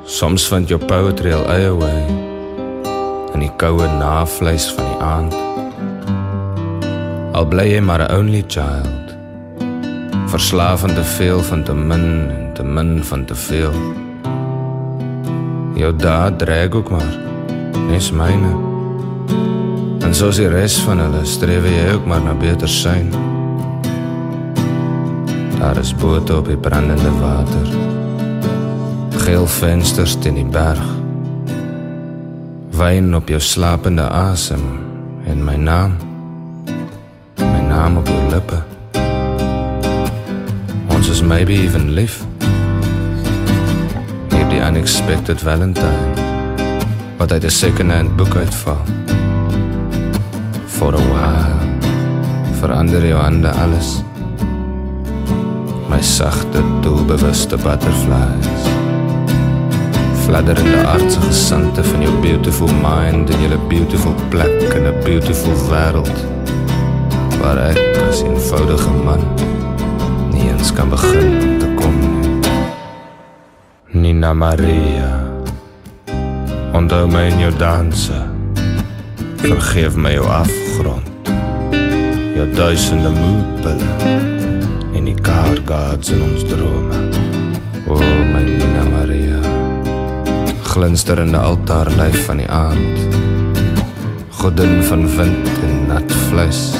Soms 0.04 0.50
vind 0.50 0.68
jou 0.68 0.82
poetry 0.82 1.32
al 1.32 1.46
eie 1.46 1.72
way 1.78 2.02
in 3.34 3.46
die 3.46 3.54
koue 3.56 3.86
navleis 3.86 4.72
van 4.74 4.84
die 4.84 5.02
aand. 5.14 5.34
Al 7.32 7.46
bly 7.46 7.70
jy 7.74 7.80
maar 7.80 8.02
'n 8.02 8.14
only 8.18 8.42
child 8.48 8.97
verslavende 10.28 11.04
veel 11.04 11.42
van 11.42 11.62
te 11.62 11.74
min 11.74 12.30
en 12.30 12.50
te 12.54 12.64
min 12.64 13.04
van 13.04 13.24
te 13.24 13.34
veel. 13.34 13.72
Jou 15.74 15.96
daad 15.96 16.38
dreig 16.38 16.72
ook 16.72 16.90
maar, 16.90 17.18
nes 17.88 18.10
myne. 18.10 18.52
En 20.04 20.14
soos 20.14 20.36
die 20.36 20.48
res 20.48 20.76
van 20.84 21.00
hulle 21.00 21.24
streef 21.24 21.64
jy 21.64 21.88
ook 21.94 22.06
maar 22.06 22.22
na 22.24 22.34
beter 22.36 22.68
sein. 22.68 23.12
Daar 25.58 25.76
is 25.76 25.94
bote 25.96 26.36
op 26.36 26.46
die 26.46 26.56
brandende 26.56 27.12
water. 27.20 27.66
Geel 29.24 29.46
vensters 29.46 30.16
teen 30.20 30.34
die 30.34 30.48
berg. 30.48 30.96
Wyn 32.78 33.14
op 33.16 33.28
jou 33.28 33.40
slapende 33.40 34.08
asem 34.08 34.64
en 35.26 35.44
my 35.44 35.56
naam. 35.56 35.96
My 37.38 37.62
naam 37.68 37.96
op 37.96 38.06
jou 38.06 38.26
lippe. 38.30 38.77
Ons 40.98 41.08
is 41.08 41.20
maybe 41.22 41.54
even 41.54 41.92
lief. 41.94 42.24
Hier 44.32 44.46
die 44.50 44.58
unexpected 44.58 45.38
Valentine. 45.40 46.10
Wat 47.16 47.32
uit 47.32 47.44
'n 47.44 47.50
second-hand 47.50 48.16
boek 48.16 48.34
uitval. 48.34 48.82
For 50.66 50.94
a 50.94 51.02
while 51.12 51.58
verander 52.60 53.06
jou 53.06 53.20
hande 53.20 53.50
alles. 53.50 54.02
My 55.88 56.02
sagte, 56.02 56.62
doelbewuste 56.80 57.56
butterflies. 57.56 58.62
Fladderende 60.24 60.86
aardse 60.86 61.20
gesante 61.20 61.84
van 61.84 62.02
jou 62.02 62.20
beautiful 62.20 62.68
mind 62.82 63.30
en 63.30 63.40
jou 63.40 63.58
beautiful 63.68 64.14
plek 64.28 64.74
in 64.74 64.86
'n 64.86 65.02
beautiful 65.04 65.54
wêreld 65.70 66.18
waar 67.40 67.56
ek 67.56 67.78
as 68.08 68.22
eenvoudige 68.22 68.90
man 69.04 69.22
nie 70.58 70.64
eens 70.64 70.72
kan 70.72 70.88
begin 70.88 71.58
te 71.58 71.66
kom. 71.74 71.94
Nina 73.90 74.32
Maria 74.32 75.26
Onthou 76.72 77.06
my 77.06 77.28
in 77.30 77.38
jou 77.38 77.52
danse. 77.58 78.18
Vergeef 79.36 79.96
my 79.96 80.12
jou 80.12 80.26
afgrond 80.26 81.06
Jou 82.34 82.46
duisende 82.54 83.10
moedpille 83.10 83.94
En 84.94 85.04
die 85.04 85.14
car 85.22 85.58
guards 85.64 86.10
in 86.10 86.22
ons 86.22 86.44
drome. 86.44 87.06
O 87.86 87.98
my 88.32 88.42
Nina 88.42 88.84
Maria 88.90 89.40
Glinsterende 90.62 91.38
altaarlijf 91.38 92.24
van 92.26 92.42
die 92.42 92.50
aand. 92.50 93.16
Godin 94.30 94.82
van 94.82 95.06
wind 95.16 95.54
en 95.62 95.86
nat 95.86 96.18
vlees 96.28 96.74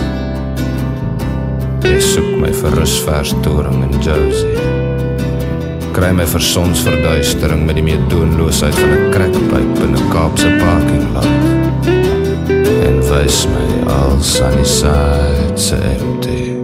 Jy 1.86 2.00
soek 2.02 2.27
my 2.38 2.50
vir 2.54 2.74
rusverstoring 2.78 3.82
in 3.82 3.94
Josie. 4.02 4.54
Kry 5.96 6.12
my 6.14 6.26
vir 6.30 6.44
sonsverduistering 6.44 7.64
met 7.66 7.78
die 7.80 7.86
meedoenloosheid 7.86 8.74
van 8.78 8.92
'n 8.94 9.10
krekpyp 9.14 9.82
in 9.84 9.96
'n 9.96 10.10
Kaapse 10.12 10.50
parking 10.62 11.06
lot 11.14 11.58
En 12.88 13.00
wys 13.10 13.46
my 13.46 13.68
al 13.90 14.22
sunny 14.22 14.64
sides 14.64 15.70
empty. 15.72 16.56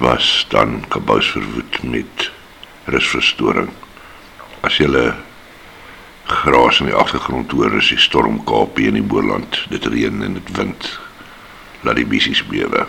Was 0.00 0.46
dan 0.48 0.84
kabous 0.88 1.30
verwoed 1.30 1.82
met 1.82 2.30
rusverstoring. 2.84 3.85
As 4.66 4.80
jy 4.82 4.88
gras 6.26 6.80
in 6.82 6.88
die 6.88 6.96
agtergrond 6.98 7.52
hoor 7.54 7.76
is 7.78 7.92
die 7.92 8.00
storm 8.02 8.40
Kaapie 8.48 8.88
in 8.90 8.96
die 8.98 9.04
Boland. 9.04 9.60
Dit 9.70 9.86
reën 9.86 10.24
en 10.26 10.34
dit 10.34 10.48
wind. 10.56 10.88
Laat 11.86 12.00
die 12.00 12.08
bissies 12.08 12.42
bewe. 12.50 12.82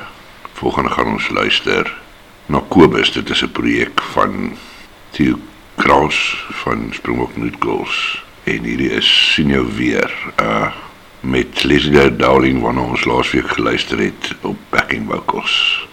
Volgende 0.58 0.90
gaan 0.96 1.12
ons 1.14 1.30
luister 1.30 1.92
na 2.50 2.64
Kobus. 2.74 3.14
Dit 3.14 3.30
is 3.30 3.44
'n 3.44 3.52
projek 3.52 4.02
van 4.14 4.58
Theo 5.12 5.38
Kraus 5.76 6.46
van 6.64 6.90
Springbok 6.94 7.38
Noodgirls. 7.38 8.24
En 8.44 8.64
hierdie 8.64 8.92
is 8.92 9.34
sien 9.34 9.50
jou 9.50 9.68
weer 9.78 10.12
uh 10.42 10.74
met 11.20 11.64
Leslie 11.64 12.16
Dowling 12.16 12.62
wat 12.62 12.78
ons 12.78 13.06
laasweek 13.06 13.50
geluister 13.50 14.00
het 14.00 14.36
op 14.42 14.58
backing 14.70 15.06
vocals. 15.10 15.87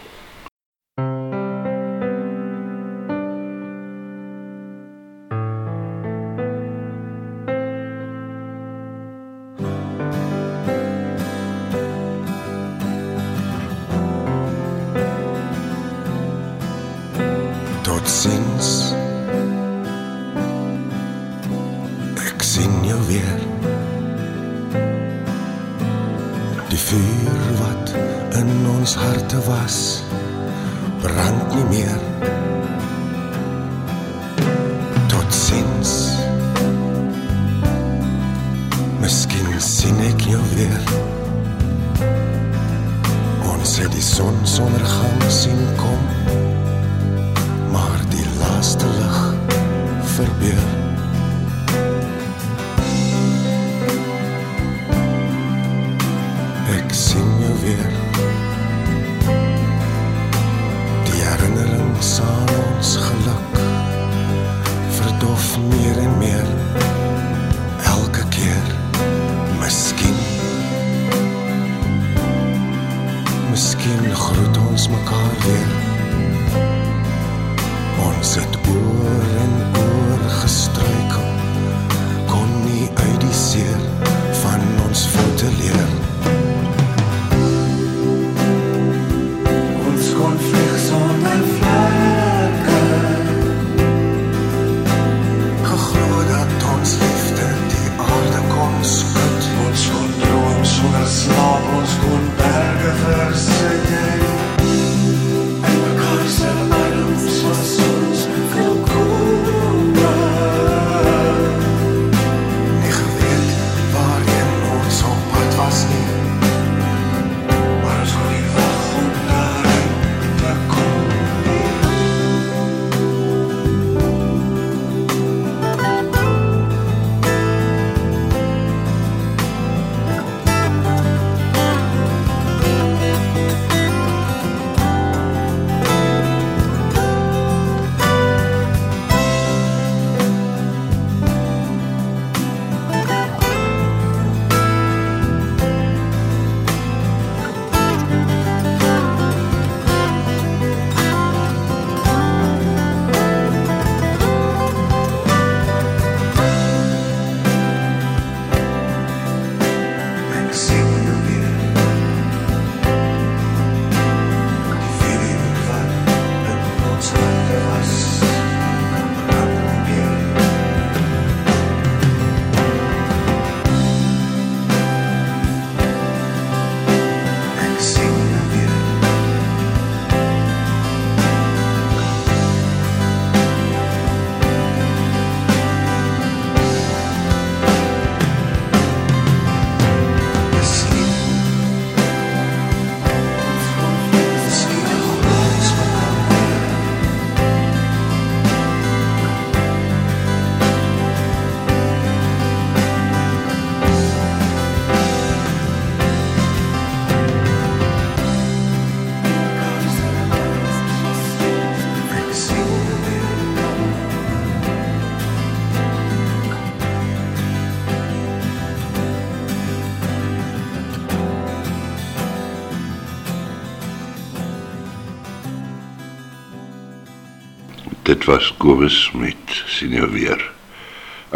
Dit 228.25 228.33
was 228.33 228.55
Kobus 228.57 229.11
met 229.13 229.37
sien 229.69 229.91
jou 229.93 230.07
weer. 230.09 230.41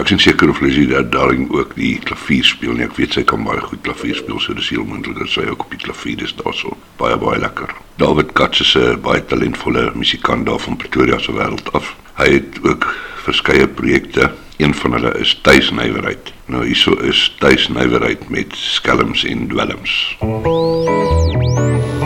Ek 0.00 0.08
is 0.08 0.22
seker 0.24 0.48
of 0.48 0.62
daar 0.88 1.10
darling 1.12 1.50
ook 1.52 1.74
die 1.76 1.98
klavier 2.00 2.46
speel 2.48 2.72
nie. 2.78 2.86
Ek 2.86 2.96
weet 2.96 3.12
sy 3.12 3.24
kan 3.28 3.44
baie 3.44 3.60
goed 3.60 3.82
klavier 3.84 4.16
speel, 4.16 4.40
so 4.40 4.56
dis 4.56 4.70
heel 4.72 4.86
moontlik 4.88 5.18
dat 5.20 5.28
sy 5.28 5.44
ook 5.50 5.66
op 5.66 5.74
die 5.76 5.82
klavier 5.82 6.22
is 6.24 6.32
daarso. 6.38 6.72
Baie 6.96 7.18
baie 7.20 7.42
lekker. 7.44 7.74
David 8.00 8.32
Katz 8.32 8.64
is 8.64 8.72
'n 8.74 9.02
baie 9.04 9.20
talentvolle 9.20 9.92
musikant 9.94 10.46
daar 10.46 10.58
van 10.58 10.80
Pretoria 10.80 11.18
se 11.18 11.32
wêreld 11.32 11.68
af. 11.72 11.94
Hy 12.16 12.32
het 12.40 12.58
ook 12.64 12.88
verskeie 13.28 13.68
projekte. 13.68 14.32
Een 14.56 14.74
van 14.74 14.92
hulle 14.92 15.12
is 15.20 15.38
tuisnywerheid. 15.42 16.32
Nou 16.46 16.64
hierso 16.64 16.96
is 17.04 17.34
tuisnywerheid 17.38 18.28
met 18.30 18.56
skelms 18.56 19.24
en 19.24 19.48
dwelms. 19.48 20.16
Skelm 20.16 21.97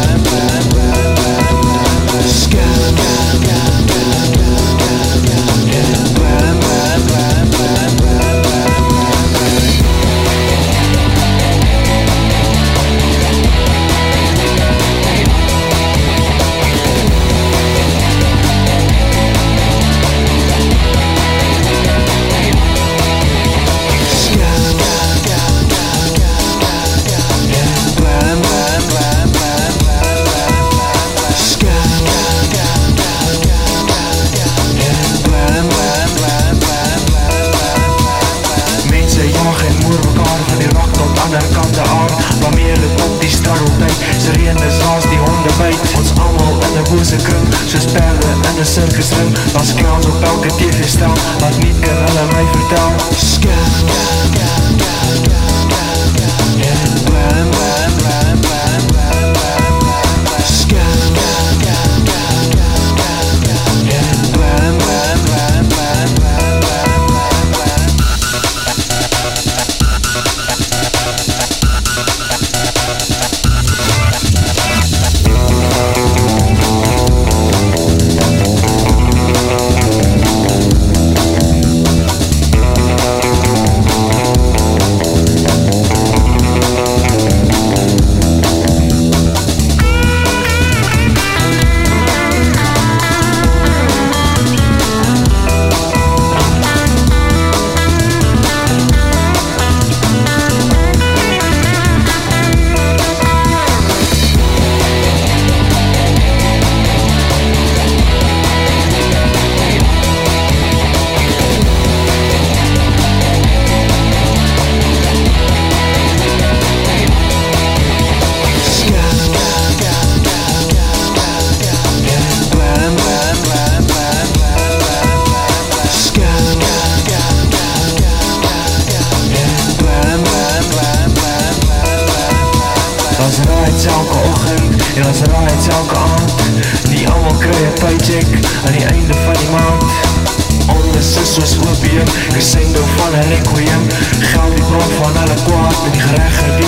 graag 146.07 146.43
erbij. 146.43 146.66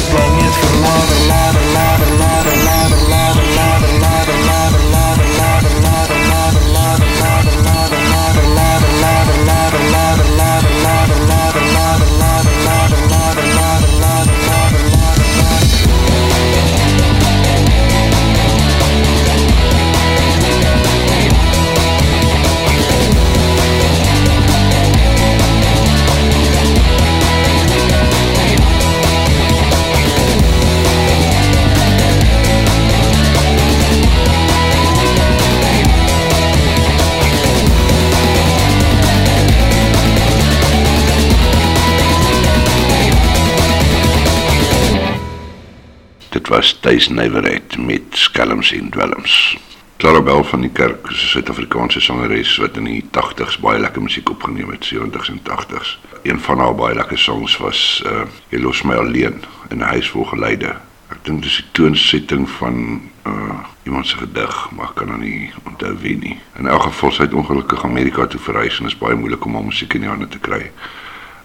Thys 46.88 47.08
Nywerheid 47.08 47.78
met 47.78 48.02
Skelms 48.10 48.72
en 48.72 48.90
Dwelms. 48.90 49.58
Clarabel 49.96 50.44
van 50.44 50.60
die 50.60 50.70
Kerk 50.70 51.10
is 51.10 51.22
'n 51.22 51.26
Suid-Afrikaanse 51.26 52.00
sangeres 52.00 52.56
wat 52.56 52.76
in 52.76 52.84
die 52.84 53.04
80s 53.10 53.58
baie 53.60 53.78
lekker 53.78 54.02
musiek 54.02 54.30
opgeneem 54.30 54.70
het, 54.70 54.84
70s 54.84 55.28
en 55.28 55.40
80s. 55.42 55.98
Een 56.22 56.40
van 56.40 56.58
haar 56.58 56.74
baie 56.74 56.94
lekker 56.94 57.18
songs 57.18 57.56
was 57.56 58.02
uh 58.06 58.22
Jy 58.48 58.60
los 58.60 58.82
my 58.82 58.94
alleen 58.94 59.44
in 59.68 59.78
'n 59.78 59.90
huis 59.92 60.08
vol 60.08 60.24
geleide. 60.24 60.76
Ek 61.08 61.18
dink 61.22 61.42
dis 61.42 61.56
die 61.56 61.64
toonsetting 61.72 62.48
van 62.50 63.00
uh 63.26 63.58
iemand 63.82 64.06
se 64.06 64.16
gedig, 64.16 64.70
maar 64.70 64.88
ek 64.88 64.94
kan 64.94 65.06
nou 65.06 65.18
nie 65.18 65.52
onthou 65.64 65.96
wie 66.00 66.16
nie. 66.16 66.40
In 66.56 66.66
elk 66.66 66.82
geval 66.82 67.12
sy 67.12 67.22
het 67.22 67.34
ongelukkig 67.34 67.84
Amerika 67.84 68.26
toe 68.26 68.40
verhuis 68.40 68.80
en 68.80 68.86
is 68.86 68.98
baie 68.98 69.14
moeilik 69.14 69.44
om 69.44 69.54
haar 69.54 69.64
musiek 69.64 69.94
in 69.94 70.00
die 70.00 70.08
hande 70.10 70.28
te 70.28 70.38
kry. 70.38 70.70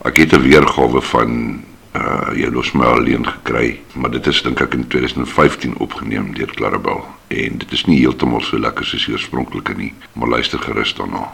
Ek 0.03 0.15
het 0.15 0.33
'n 0.33 0.41
weergawe 0.41 1.01
van 1.01 1.63
uh 1.93 2.33
jy 2.33 2.49
los 2.49 2.71
my 2.73 2.85
alleen 2.85 3.25
gekry, 3.25 3.79
maar 3.93 4.11
dit 4.11 4.27
is 4.27 4.41
dink 4.41 4.61
ek 4.61 4.73
in 4.73 4.87
2015 4.89 5.77
opgeneem 5.77 6.31
deur 6.33 6.49
Clarabel 6.57 7.03
en 7.27 7.59
dit 7.61 7.71
is 7.71 7.85
nie 7.85 7.99
heeltemal 8.01 8.41
so 8.41 8.57
lekker 8.57 8.85
soos 8.85 9.05
die 9.05 9.13
oorspronklike 9.13 9.77
nie, 9.77 9.93
maar 10.13 10.33
luister 10.33 10.59
gerus 10.59 10.95
daarna. 10.97 11.29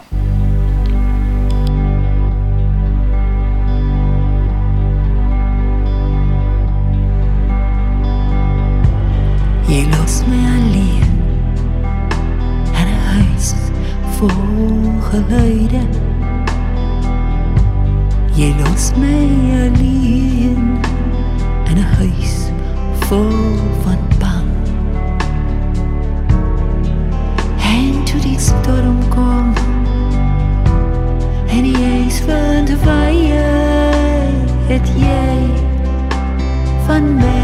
Jy 9.70 9.84
los 9.96 10.22
my 10.28 10.44
alleen 10.58 11.12
in 12.76 12.88
'n 12.88 13.02
huis 13.16 13.54
vol 14.18 14.94
geluide. 15.12 16.19
Jy 18.36 18.54
los 18.60 18.92
my 18.98 19.26
alleen 19.64 20.80
in 21.70 21.78
'n 21.78 21.88
huis 21.98 22.52
vol 23.08 23.58
van 23.84 24.02
bang. 24.20 24.50
En 27.58 28.04
toe 28.04 28.22
die 28.22 28.40
storm 28.40 29.00
kom 29.10 29.54
en 31.48 31.64
die 31.64 31.76
ijs 31.76 32.20
van 32.20 32.66
de 32.66 32.78
het 34.68 34.88
jy 34.98 35.38
van 36.86 37.16
my 37.16 37.39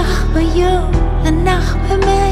الصح 0.00 0.24
بيوم 0.34 0.90
النح 1.26 1.62
بمال 1.90 2.29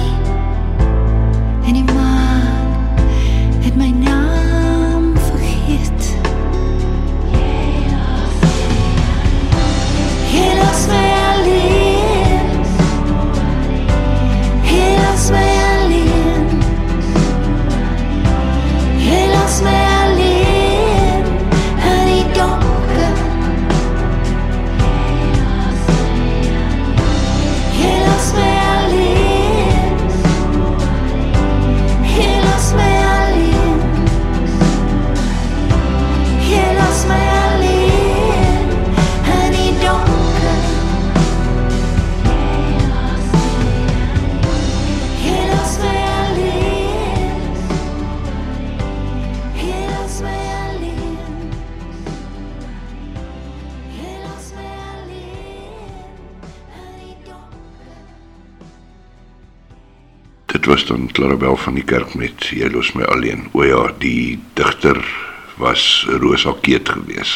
Clarabel 61.18 61.56
van 61.56 61.74
die 61.74 61.82
kerk 61.82 62.12
met 62.14 62.46
Jy 62.54 62.68
los 62.70 62.92
my 62.94 63.02
alleen. 63.10 63.48
O 63.50 63.64
ja, 63.66 63.88
die 63.98 64.38
digter 64.54 65.00
was 65.58 66.06
Rosa 66.22 66.52
Keet 66.62 66.92
gewees. 66.94 67.32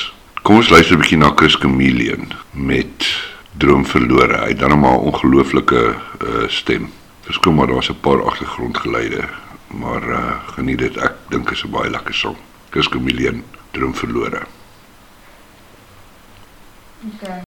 Kom 0.46 0.60
ons 0.60 0.70
luister 0.70 0.94
'n 0.94 1.02
bietjie 1.02 1.18
na 1.18 1.32
Chris 1.34 1.58
Chameleon 1.58 2.30
met 2.54 3.10
Droom 3.58 3.82
verlore. 3.86 4.38
Hy 4.38 4.54
het 4.54 4.62
dan 4.62 4.78
maar 4.78 5.02
'n 5.02 5.10
ongelooflike 5.10 5.82
uh, 6.22 6.48
stem. 6.48 6.92
Verskoon 7.26 7.54
maar 7.54 7.66
daar's 7.66 7.90
'n 7.90 8.00
paar 8.00 8.22
agtergrondgeluide, 8.22 9.24
maar 9.66 10.02
uh, 10.08 10.38
geniet 10.54 10.78
dit. 10.78 10.96
Ek 10.96 11.14
dink 11.28 11.50
is 11.50 11.64
'n 11.64 11.70
baie 11.70 11.90
lekker 11.90 12.14
song. 12.14 12.36
Chris 12.70 12.86
Chameleon, 12.86 13.42
Droom 13.70 13.94
verlore. 13.94 14.46
Okay. 17.14 17.42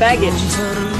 baggage. 0.00 0.99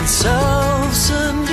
themselves 0.00 1.10
and 1.10 1.49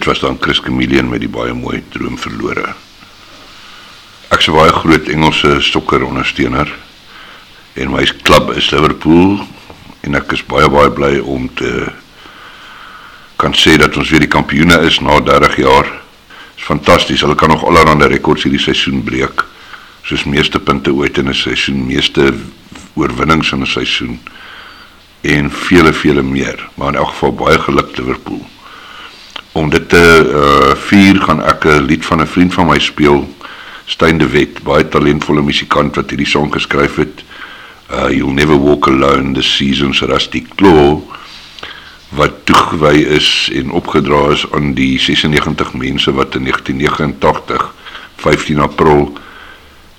Dit 0.00 0.08
was 0.08 0.20
dan 0.20 0.38
Chris 0.40 0.58
Chameleon 0.58 1.08
met 1.12 1.20
die 1.20 1.28
baie 1.28 1.52
mooi 1.52 1.82
droom 1.92 2.14
verlore. 2.16 2.70
Ek's 4.32 4.46
'n 4.48 4.54
baie 4.56 4.72
groot 4.72 5.08
Engelse 5.12 5.60
sokker 5.60 6.02
ondersteuner 6.02 6.68
en 7.74 7.90
my 7.90 8.04
klub 8.22 8.48
is 8.56 8.70
Liverpool 8.70 9.44
en 10.00 10.14
ek 10.14 10.32
is 10.32 10.46
baie 10.46 10.70
baie 10.70 10.90
bly 10.90 11.18
om 11.18 11.50
te 11.54 11.92
kan 13.36 13.52
sê 13.52 13.76
dat 13.76 13.96
ons 13.96 14.08
weer 14.08 14.24
die 14.24 14.34
kampioene 14.36 14.80
is 14.88 15.00
na 15.00 15.20
30 15.20 15.56
jaar. 15.56 15.84
Dit 15.84 16.56
is 16.56 16.64
fantasties. 16.64 17.20
Hulle 17.20 17.34
kan 17.34 17.48
nog 17.48 17.64
allerlei 17.64 18.08
rekords 18.08 18.42
hierdie 18.42 18.64
seisoen 18.64 19.04
breek 19.04 19.44
soos 20.02 20.24
meeste 20.24 20.60
punte 20.60 20.94
ooit 20.94 21.18
in 21.18 21.28
'n 21.28 21.34
seisoen, 21.34 21.86
meeste 21.86 22.32
oorwinnings 22.94 23.52
in 23.52 23.60
'n 23.60 23.66
seisoen 23.66 24.20
en 25.20 25.50
vele 25.50 25.92
vele 25.92 26.22
meer. 26.22 26.68
Maar 26.74 26.88
in 26.88 26.98
elk 26.98 27.08
geval 27.08 27.34
baie 27.34 27.58
geluk 27.58 27.96
Liverpool. 27.98 28.46
Om 29.52 29.70
dit 29.70 29.88
te 29.88 30.04
uh 30.30 30.76
vier 30.76 31.20
gaan 31.22 31.42
ek 31.42 31.64
'n 31.64 31.86
lied 31.86 32.06
van 32.06 32.20
'n 32.20 32.26
vriend 32.26 32.54
van 32.54 32.66
my 32.66 32.78
speel, 32.78 33.28
Stein 33.84 34.18
de 34.18 34.28
Wet, 34.28 34.62
baie 34.62 34.88
talentvolle 34.88 35.42
musikant 35.42 35.96
wat 35.96 36.10
hierdie 36.10 36.26
song 36.26 36.52
geskryf 36.52 36.96
het. 36.96 37.24
Uh 37.90 38.10
You'll 38.10 38.32
Never 38.32 38.58
Walk 38.58 38.88
Alone, 38.88 39.34
The 39.34 39.42
Seasons 39.42 40.00
Rusty 40.00 40.46
Claw 40.56 41.02
wat 42.10 42.44
toegewy 42.44 43.04
is 43.06 43.50
en 43.54 43.70
opgedra 43.70 44.30
is 44.34 44.42
aan 44.52 44.72
die 44.74 44.98
96 44.98 45.72
mense 45.78 46.12
wat 46.12 46.34
in 46.34 46.42
1989 46.42 47.74
15 48.16 48.58
April 48.58 49.12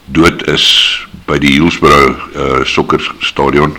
dood 0.05 0.43
is 0.47 0.65
by 1.25 1.37
die 1.39 1.53
Hillsborough 1.55 2.19
uh 2.35 2.63
sokkerstadion 2.67 3.77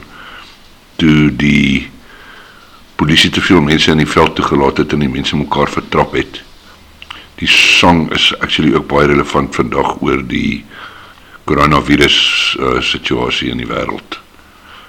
toe 0.96 1.28
die 1.36 1.90
polisie 3.02 3.30
te 3.34 3.42
veel 3.42 3.60
mense 3.60 3.90
in 3.90 3.98
die 3.98 4.06
veld 4.06 4.36
toegelaat 4.38 4.78
het 4.78 4.92
en 4.94 5.02
die 5.02 5.10
mense 5.10 5.34
mekaar 5.36 5.70
vertrap 5.74 6.12
het. 6.14 6.38
Die 7.40 7.50
song 7.50 8.04
is 8.14 8.28
actually 8.38 8.76
ook 8.78 8.86
baie 8.92 9.08
relevant 9.10 9.56
vandag 9.58 9.96
oor 10.06 10.22
die 10.30 10.62
coronavirus 11.50 12.18
uh, 12.60 12.78
situasie 12.78 13.50
in 13.50 13.58
die 13.58 13.66
wêreld. 13.66 14.20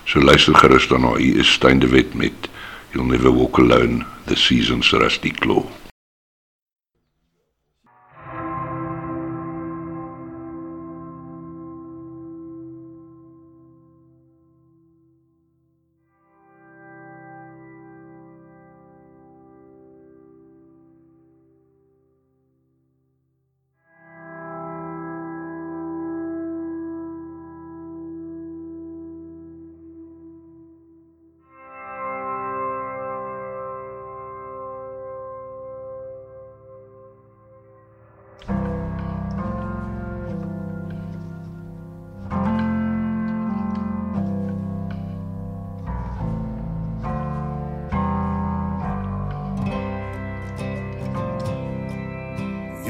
So 0.06 0.22
luister 0.22 0.54
gerus 0.62 0.86
daarna. 0.92 1.16
Hier 1.18 1.42
is 1.42 1.56
Stein 1.58 1.82
de 1.82 1.90
Wet 1.90 2.14
met 2.14 2.52
You'll 2.94 3.10
Never 3.10 3.34
Walk 3.34 3.58
Alone, 3.58 4.06
The 4.30 4.38
Seasons 4.38 4.94
Rusty 4.94 5.34
Claw. 5.34 5.66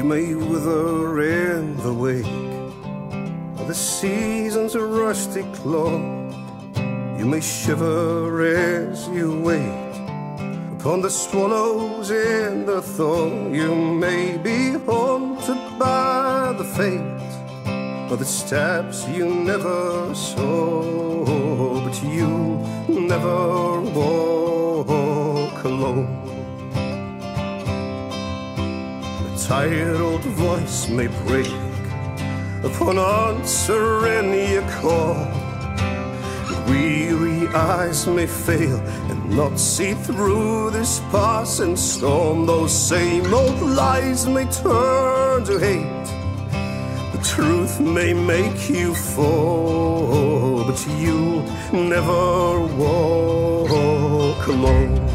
May 0.04 0.34
wither 0.34 1.22
in 1.22 1.78
the 1.78 1.94
wake 1.94 2.26
of 3.58 3.66
the 3.66 3.74
season's 3.74 4.76
rusty 4.76 5.44
claw. 5.54 5.98
You 7.18 7.24
may 7.24 7.40
shiver 7.40 8.44
as 8.44 9.08
you 9.08 9.40
wait 9.40 9.94
upon 10.78 11.00
the 11.00 11.08
swallows 11.08 12.10
in 12.10 12.66
the 12.66 12.82
thaw. 12.82 13.48
You 13.48 13.74
may 13.74 14.36
be 14.36 14.72
haunted 14.84 15.78
by 15.78 16.52
the 16.58 16.64
fate 16.64 18.12
of 18.12 18.18
the 18.18 18.26
steps 18.26 19.08
you 19.08 19.24
never 19.26 20.14
saw, 20.14 21.80
but 21.82 22.02
you 22.02 22.28
never 22.88 23.80
walk 23.80 25.64
alone. 25.64 26.23
Tired 29.54 30.00
old 30.00 30.26
voice 30.46 30.88
may 30.88 31.06
break 31.26 31.54
upon 32.68 32.98
answering 32.98 34.30
your 34.50 34.66
call. 34.80 35.14
Weary 36.68 37.46
eyes 37.54 38.04
may 38.08 38.26
fail 38.26 38.80
and 39.10 39.20
not 39.30 39.56
see 39.56 39.94
through 40.06 40.70
this 40.70 40.98
passing 41.12 41.76
storm. 41.76 42.46
Those 42.46 42.72
same 42.72 43.32
old 43.32 43.60
lies 43.62 44.26
may 44.26 44.46
turn 44.46 45.44
to 45.44 45.56
hate. 45.66 46.06
The 47.14 47.22
truth 47.22 47.78
may 47.78 48.12
make 48.12 48.68
you 48.68 48.92
fall, 48.92 50.64
but 50.68 50.80
you 50.98 51.44
never 51.72 52.58
walk 52.82 54.40
alone. 54.48 55.13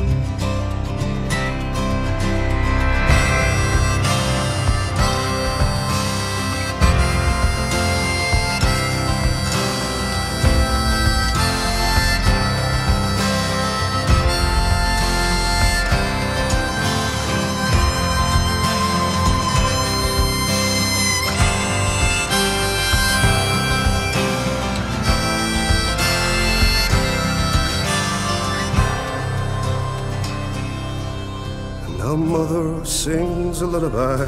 A 33.61 33.67
lullaby. 33.67 34.25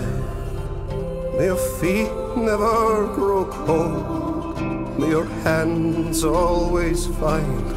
May 1.38 1.46
your 1.46 1.56
feet 1.80 2.12
never 2.36 3.08
grow 3.16 3.46
cold. 3.46 4.60
May 4.98 5.10
your 5.10 5.26
hands 5.44 6.24
always 6.24 7.08
find 7.08 7.68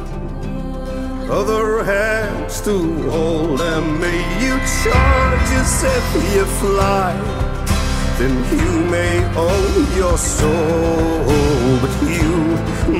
other 1.29 1.83
hands 1.83 2.61
to 2.61 2.75
hold. 3.09 3.61
And 3.61 3.99
may 3.99 4.21
you 4.43 4.53
charge 4.81 5.49
as 5.61 5.83
if 5.83 6.35
you 6.35 6.45
fly. 6.59 7.13
Then 8.17 8.35
you 8.59 8.71
may 8.89 9.23
own 9.35 9.95
your 9.95 10.17
soul, 10.17 11.79
but 11.81 11.93
you 12.19 12.35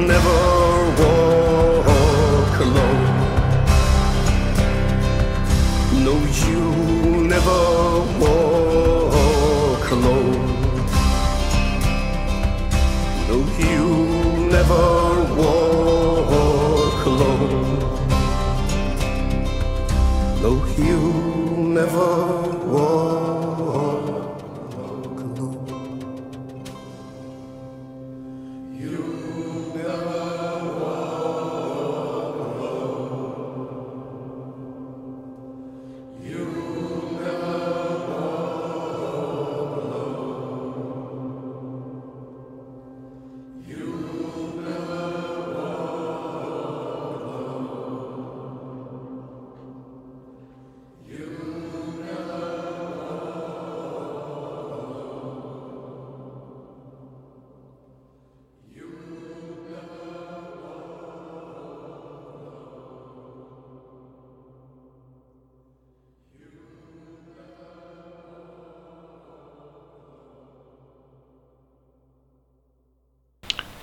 never 0.07 0.39
walk 1.01 2.59
alone. 2.67 3.05
No, 6.05 6.15
you 6.45 7.27
never 7.27 7.94
never 14.75 15.04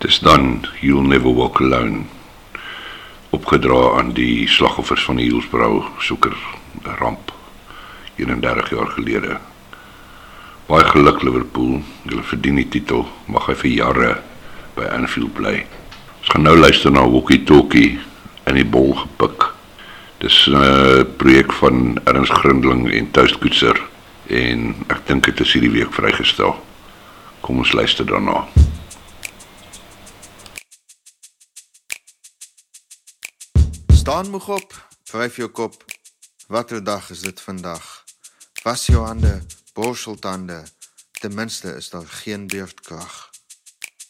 Dis 0.02 0.18
dan 0.18 0.64
You'll 0.80 1.06
Never 1.06 1.30
Walk 1.34 1.60
Alone 1.60 2.00
opgedra 3.30 3.98
aan 3.98 4.08
die 4.16 4.48
slagoffers 4.50 5.04
van 5.06 5.20
die 5.20 5.28
Hillsborough 5.28 6.00
soeker 6.02 6.34
ramp. 6.98 7.30
31 8.16 8.70
jaar 8.70 8.90
gelede. 8.96 9.36
Baie 10.66 10.88
geluk 10.90 11.22
Liverpool. 11.22 11.84
Julle 12.02 12.24
verdien 12.26 12.58
die 12.58 12.66
titel. 12.66 13.06
Mag 13.30 13.46
hy 13.46 13.54
vir 13.60 13.70
jare 13.70 14.10
by 14.74 14.90
Anfield 14.90 15.36
bly. 15.38 15.54
Ons 16.18 16.34
gaan 16.34 16.48
nou 16.50 16.56
luister 16.58 16.90
na 16.90 17.06
Walkie 17.06 17.44
Talkie 17.46 18.00
in 18.50 18.58
die 18.58 18.66
bol 18.66 18.96
gepik. 19.04 19.52
Dis 20.18 20.48
'n 20.50 20.58
uh, 20.58 21.06
projek 21.16 21.54
van 21.62 22.02
Ernst 22.10 22.34
Grindling 22.42 22.90
en 22.90 23.10
Toast 23.14 23.38
Koetser 23.38 23.78
en 24.26 24.74
ek 24.90 25.06
dink 25.06 25.30
dit 25.30 25.46
is 25.46 25.54
hierdie 25.54 25.76
week 25.78 25.94
vrygestel. 25.94 26.58
Kom 27.40 27.62
ons 27.62 27.70
luister 27.72 28.02
daarna. 28.02 28.48
Staan 34.02 34.30
moeg 34.30 34.48
op, 34.48 34.88
vryf 35.04 35.36
jou 35.36 35.48
kop. 35.48 35.84
Watter 36.46 36.84
dag 36.84 37.10
is 37.10 37.20
dit 37.20 37.40
vandag? 37.40 38.04
Was 38.62 38.86
jou 38.86 39.04
hande, 39.06 39.42
borsel 39.72 40.18
tande. 40.18 40.62
Ten 41.20 41.34
minste 41.34 41.74
is 41.74 41.90
daar 41.90 42.06
geen 42.06 42.46
beurtkrag. 42.46 43.30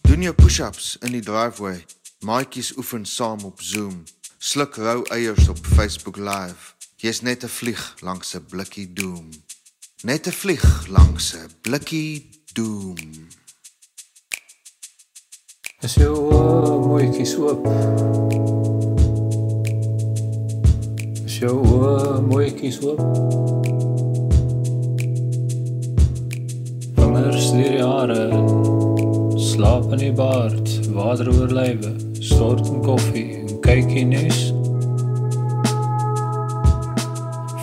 Doen 0.01 0.23
jou 0.23 0.35
push-ups 0.35 0.97
in 1.01 1.13
die 1.13 1.21
driveway. 1.21 1.85
Maatjies 2.25 2.73
oefen 2.77 3.05
saam 3.05 3.45
op 3.45 3.61
Zoom. 3.61 4.03
Sluk 4.39 4.81
rou 4.81 5.05
eiers 5.09 5.49
op 5.49 5.61
Facebook 5.67 6.17
Live. 6.17 6.73
Jy's 6.97 7.21
net 7.21 7.45
'n 7.45 7.49
vlieg 7.49 7.95
langs 8.01 8.35
'n 8.35 8.47
blikkie 8.49 8.93
doom. 8.93 9.29
Net 10.03 10.27
'n 10.27 10.33
vlieg 10.33 10.87
langs 10.89 11.35
'n 11.35 11.53
blikkie 11.61 12.41
doom. 12.53 13.29
Is 15.81 15.95
jou 15.95 16.17
oë 16.17 16.87
mooietjies 16.87 17.37
oop? 17.37 18.62
Is 21.43 21.49
jou 21.49 21.63
oë 21.75 22.21
mooietjies 22.23 22.77
oop? 22.87 23.01
Vingers 26.95 27.49
deur 27.51 27.73
die 27.75 27.81
hare, 27.83 28.27
slaap 29.49 29.89
in 29.91 30.05
die 30.05 30.13
baard, 30.15 30.71
water 30.95 31.33
oor 31.33 31.51
lywe, 31.51 31.91
stort 32.23 32.71
in 32.71 32.79
koffie 32.87 33.25
en 33.41 33.59
kykie 33.67 34.05
nuus. 34.13 34.39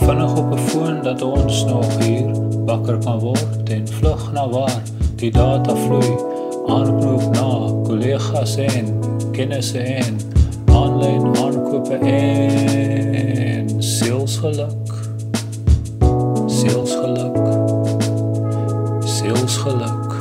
Vinnig 0.02 0.36
op 0.44 0.52
'n 0.58 0.68
foon 0.68 1.00
dat 1.08 1.24
ons 1.24 1.64
nog 1.72 1.88
hier 2.04 2.36
wakker 2.68 3.00
kan 3.08 3.24
word 3.24 3.70
en 3.72 3.88
vlug 3.88 4.32
na 4.34 4.44
waar 4.50 4.82
die 5.16 5.32
data 5.32 5.76
vloei 5.88 6.18
aanknoop 6.68 7.32
na 7.32 7.48
kollegas 7.88 8.58
en 8.58 8.92
kennisse 9.32 9.80
en 9.80 10.20
aanlyn 10.68 11.32
aankope 11.38 11.96
en 11.96 12.89
sielsgeluk 14.30 14.92
sielsgeluk 16.48 17.38
sielsgeluk 19.06 20.12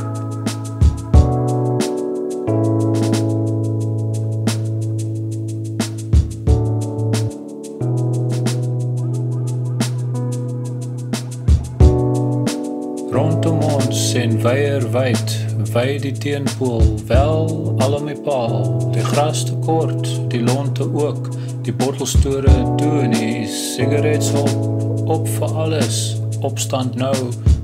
rondom 13.12 13.60
ons 13.60 14.14
en 14.14 14.40
weier 14.40 14.88
wyd 14.96 15.36
wy 15.74 15.98
die 16.00 16.16
teenpool 16.16 16.94
wel 17.12 17.44
al 17.84 18.00
om 18.00 18.08
die 18.08 18.16
paal 18.24 18.64
die 18.96 19.04
gras 19.12 19.44
te 19.44 19.60
kort 19.68 20.08
die 20.32 20.40
lonte 20.48 20.88
ook 20.96 21.27
die 21.68 21.76
bottelstore 21.76 22.52
toe 22.80 23.00
en 23.02 23.12
die 23.12 23.44
sigarette 23.52 24.40
op. 24.40 25.08
Op 25.08 25.28
vir 25.28 25.58
alles. 25.64 26.16
Opstand 26.40 26.96
nou. 26.96 27.14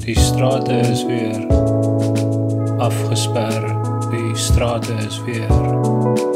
Die 0.05 0.19
strate 0.21 0.83
is 0.93 1.07
weer 1.09 1.47
afgesper. 2.85 3.61
Die 4.11 4.37
strate 4.37 4.93
is 5.09 5.21
weer 5.25 6.34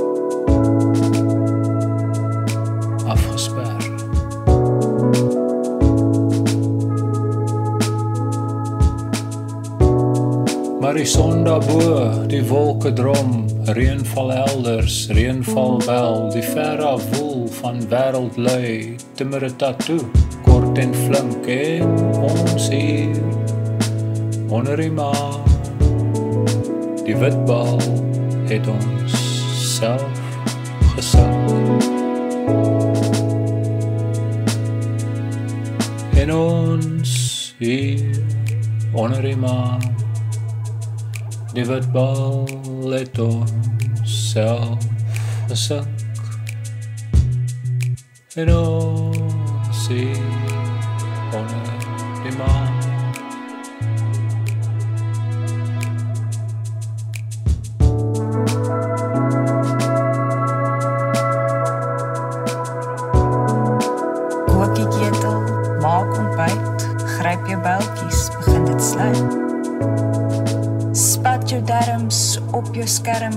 Maar 10.88 10.96
die 10.96 11.06
son 11.06 11.44
daarbo, 11.44 11.80
die 12.32 12.40
wolke 12.48 12.88
drom, 12.96 13.44
reën 13.76 13.98
val 14.08 14.30
elders, 14.32 14.94
reën 15.12 15.42
val 15.44 15.82
wel, 15.84 16.30
die 16.32 16.40
ver 16.42 16.80
af 16.80 17.02
woel 17.12 17.42
van 17.58 17.82
wêreld 17.90 18.38
lui, 18.40 18.96
timmer 19.20 19.44
'n 19.44 19.56
tatoe, 19.60 20.00
kort 20.46 20.78
en 20.78 20.94
flink 20.94 21.46
en 21.46 21.92
ons 22.24 22.68
hier 22.68 23.20
onder 24.48 24.76
die 24.76 24.90
maan. 24.90 25.44
Die 27.04 27.16
wit 27.16 27.44
bal 27.44 27.76
het 28.48 28.64
ons 28.68 29.12
self 29.76 30.08
gesing. 30.96 31.36
En 36.16 36.32
ons 36.32 37.54
hier 37.58 38.00
onder 38.92 39.22
die 39.22 39.36
maan. 39.36 40.07
Die 41.58 41.66
wit 41.66 41.88
bal 41.90 42.46
het 42.92 43.18
ons 43.18 43.50
self 44.06 44.84
gesink. 45.48 45.88
En 48.38 48.48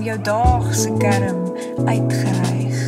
skerm, 0.00 0.04
jou 0.04 0.18
daagse 0.22 0.90
kerm 0.98 1.86
uitgereig. 1.86 2.78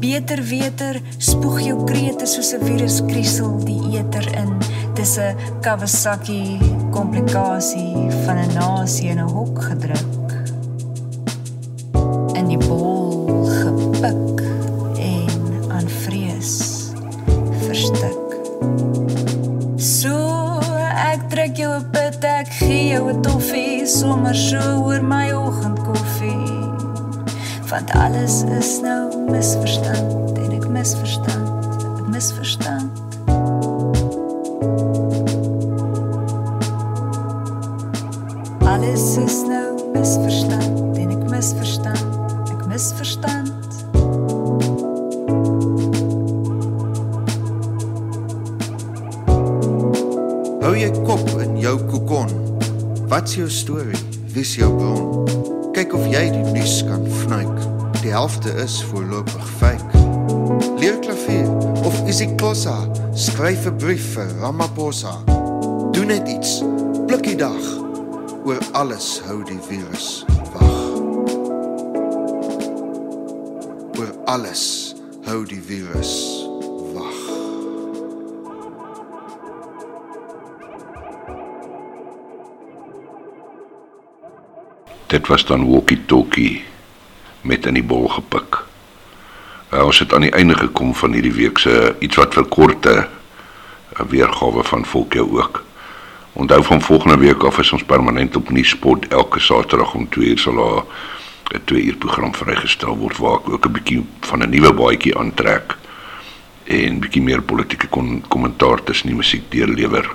Beter 0.00 0.42
weter, 0.42 1.00
spoeg 1.18 1.60
jou 1.66 1.84
krete 1.84 2.26
soos 2.26 2.52
'n 2.52 2.64
viruskriesel 2.64 3.64
die 3.64 3.98
eter 3.98 4.26
in. 4.36 4.58
Dis 4.94 5.18
'n 5.18 5.36
Kawasaki 5.60 6.58
komplikasie 6.90 8.10
van 8.26 8.38
'n 8.38 8.54
nasie 8.54 9.08
in 9.08 9.18
'n 9.18 9.28
hok 9.28 9.62
gedruk. 9.62 10.11
Hou 50.62 50.76
jy 50.78 50.92
kop 51.02 51.24
in 51.42 51.56
jou 51.58 51.74
kokon. 51.90 52.28
Wat's 53.10 53.34
jou 53.34 53.48
storie? 53.50 53.98
Wie's 54.30 54.52
jou 54.54 54.68
bron? 54.70 55.24
Kyk 55.74 55.96
of 55.98 56.04
jy 56.06 56.20
die 56.30 56.42
nuus 56.54 56.76
kan 56.86 57.02
vnuik. 57.02 57.64
Die 57.98 58.12
helfte 58.14 58.52
is 58.62 58.76
voorlopig 58.92 59.48
fake. 59.58 60.04
Leer 60.78 61.00
klavier 61.02 61.50
of 61.82 61.98
isiXhosa, 62.06 62.76
skryf 63.10 63.66
'n 63.66 63.74
brief 63.82 64.14
vir 64.14 64.30
Ramaphosa. 64.38 65.18
Doen 65.90 66.14
net 66.14 66.28
iets. 66.28 66.62
Blik 67.06 67.26
die 67.26 67.36
dag. 67.36 67.64
Oor 68.46 68.62
alles 68.72 69.20
hou 69.26 69.42
die 69.42 69.60
virus 69.66 70.24
wag. 70.54 70.78
Oor 73.98 74.14
alles 74.24 74.94
hou 75.26 75.42
die 75.44 75.62
virus 75.62 76.41
Dit 85.12 85.26
was 85.26 85.44
dan 85.44 85.68
Walkie 85.68 86.04
Talkie 86.06 86.64
met 87.40 87.66
in 87.66 87.76
die 87.76 87.84
bol 87.84 88.06
gepik. 88.08 88.62
Uh, 89.68 89.84
ons 89.84 89.98
het 90.00 90.12
aan 90.16 90.24
die 90.24 90.32
einde 90.32 90.54
gekom 90.56 90.94
van 90.96 91.12
hierdie 91.12 91.34
week 91.36 91.58
se 91.60 91.72
iets 92.00 92.16
wat 92.16 92.32
verkorte 92.32 92.94
'n 94.00 94.08
weergawe 94.08 94.64
van 94.64 94.86
Volkie 94.88 95.20
ook. 95.20 95.64
Onthou 96.32 96.64
van 96.64 96.80
volgende 96.82 97.18
week 97.18 97.44
af 97.44 97.58
is 97.58 97.72
ons 97.72 97.84
permanent 97.84 98.36
op 98.36 98.50
Nuuspot 98.50 99.08
elke 99.08 99.40
Saterdag 99.40 99.94
om 99.94 100.08
2 100.08 100.28
uur 100.28 100.38
sal 100.38 100.54
daar 100.54 100.84
'n 101.60 101.64
2 101.64 101.82
uur 101.82 101.96
program 101.96 102.34
vrygestel 102.34 102.96
word 102.96 103.16
waar 103.16 103.36
ek 103.36 103.48
ook 103.48 103.66
'n 103.66 103.72
bietjie 103.72 104.04
van 104.20 104.42
'n 104.42 104.50
nuwe 104.50 104.72
baadjie 104.72 105.18
aantrek 105.18 105.76
en 106.64 107.00
bietjie 107.00 107.22
meer 107.22 107.42
politieke 107.42 107.88
kommentaar 108.28 108.84
tussen 108.84 109.06
die 109.06 109.16
musiek 109.16 109.50
deurlewer. 109.50 110.14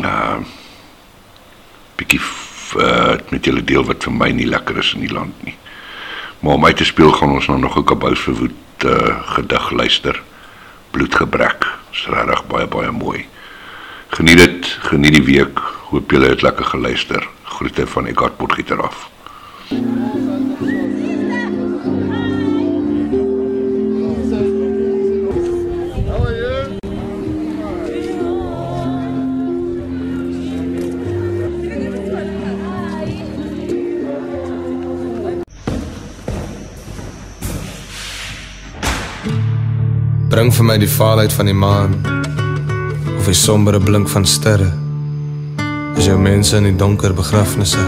Uh 0.00 0.38
bietjie 1.94 2.20
uh, 2.76 3.14
met 3.30 3.44
julle 3.44 3.64
deel 3.64 3.84
wat 3.84 4.04
vir 4.06 4.12
my 4.12 4.30
nie 4.30 4.48
lekker 4.48 4.78
is 4.78 4.94
in 4.94 5.04
die 5.06 5.12
land 5.12 5.44
nie. 5.44 5.56
Maar 6.40 6.54
om 6.54 6.64
my 6.66 6.72
te 6.72 6.84
speel 6.84 7.12
gaan 7.12 7.36
ons 7.36 7.46
nou 7.48 7.58
nog 7.58 7.76
'n 7.78 7.84
kabous 7.84 8.20
verwoed 8.20 8.84
uh, 8.84 9.20
gedig 9.36 9.70
luister. 9.70 10.22
Bloedgebrek. 10.90 11.66
Dis 11.90 12.06
regtig 12.06 12.46
baie 12.46 12.66
baie 12.66 12.90
mooi. 12.90 13.26
Geniet 14.08 14.38
dit, 14.38 14.66
geniet 14.90 15.14
die 15.14 15.24
week. 15.24 15.58
Hoop 15.90 16.10
julle 16.10 16.28
het 16.28 16.42
lekker 16.42 16.64
geluister. 16.64 17.28
Groete 17.42 17.86
van 17.86 18.06
Eckhart 18.06 18.36
Potgieter 18.36 18.82
af. 18.82 19.08
Bring 40.34 40.48
vir 40.50 40.66
my 40.66 40.74
die 40.82 40.90
vaalheid 40.90 41.30
van 41.30 41.46
die 41.46 41.54
maan 41.54 41.92
of 43.12 43.28
die 43.28 43.36
sombere 43.38 43.78
blink 43.78 44.08
van 44.10 44.24
sterre. 44.26 44.66
As 45.94 46.08
jou 46.08 46.16
mense 46.18 46.56
in 46.58 46.64
die 46.66 46.74
donker 46.74 47.12
begrafnisse 47.14 47.84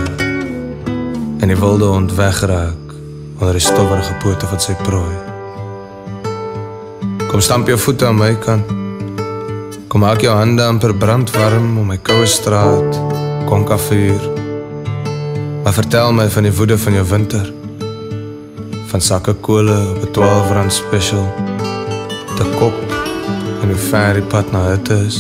en 1.43 1.51
die 1.51 1.57
wilde 1.59 1.89
hond 1.91 2.15
wegraak 2.15 2.93
onder 3.41 3.59
die 3.59 3.65
stowwerige 3.65 4.15
pote 4.23 4.47
van 4.47 4.63
sy 4.63 4.77
prooi. 4.87 5.17
Kom 7.33 7.43
stamp 7.43 7.67
jou 7.67 7.81
voete 7.83 8.07
aan 8.07 8.21
my 8.21 8.31
kant. 8.47 8.71
Kom 9.91 10.07
maak 10.07 10.23
jou 10.23 10.37
hande 10.39 10.63
amper 10.71 10.95
brandwarm 10.95 11.73
om 11.83 11.91
my 11.91 11.99
koue 11.99 12.31
straat, 12.31 13.01
konkafuur. 13.51 14.31
Maar 15.65 15.75
vertel 15.83 16.15
my 16.15 16.31
van 16.39 16.47
die 16.47 16.55
woede 16.63 16.79
van 16.79 17.01
jou 17.01 17.05
winter. 17.11 17.51
Van 18.95 19.03
sakke 19.03 19.35
kole 19.35 19.81
op 19.97 20.07
'n 20.07 20.13
12 20.15 20.55
rand 20.55 20.73
special 20.73 21.56
hoe 23.77 23.89
ver 23.91 24.15
die 24.17 24.25
pad 24.25 24.53
na 24.53 24.63
hutte 24.71 24.97
is. 25.05 25.17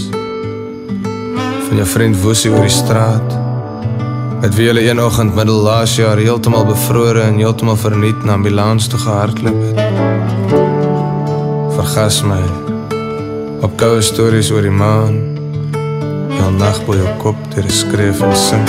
Van 1.67 1.77
jou 1.77 1.87
vriend 1.87 2.17
Woesie 2.23 2.51
oor 2.51 2.65
die 2.65 2.73
straat. 2.73 3.35
Met 4.41 4.55
wie 4.57 4.69
hulle 4.71 4.85
een 4.87 5.01
oggend 5.03 5.35
middel 5.37 5.61
laas 5.67 5.97
jaar 5.97 6.17
heeltemal 6.17 6.65
bevrore 6.65 7.21
en 7.27 7.37
heeltemal 7.37 7.77
verniet 7.77 8.25
na 8.25 8.39
ambulans 8.39 8.89
toe 8.89 9.01
gehardloop 9.03 9.61
het. 9.67 9.81
Vergas 11.77 12.23
my. 12.25 12.41
Op 13.67 13.77
koue 13.77 14.01
stories 14.01 14.51
oor 14.55 14.65
die 14.65 14.73
maan. 14.73 15.21
Jou 16.39 16.51
nag 16.57 16.81
bo 16.89 16.97
jou 16.97 17.13
kop 17.21 17.47
deur 17.53 17.71
skryf 17.83 18.25
en 18.25 18.37
sing. 18.47 18.67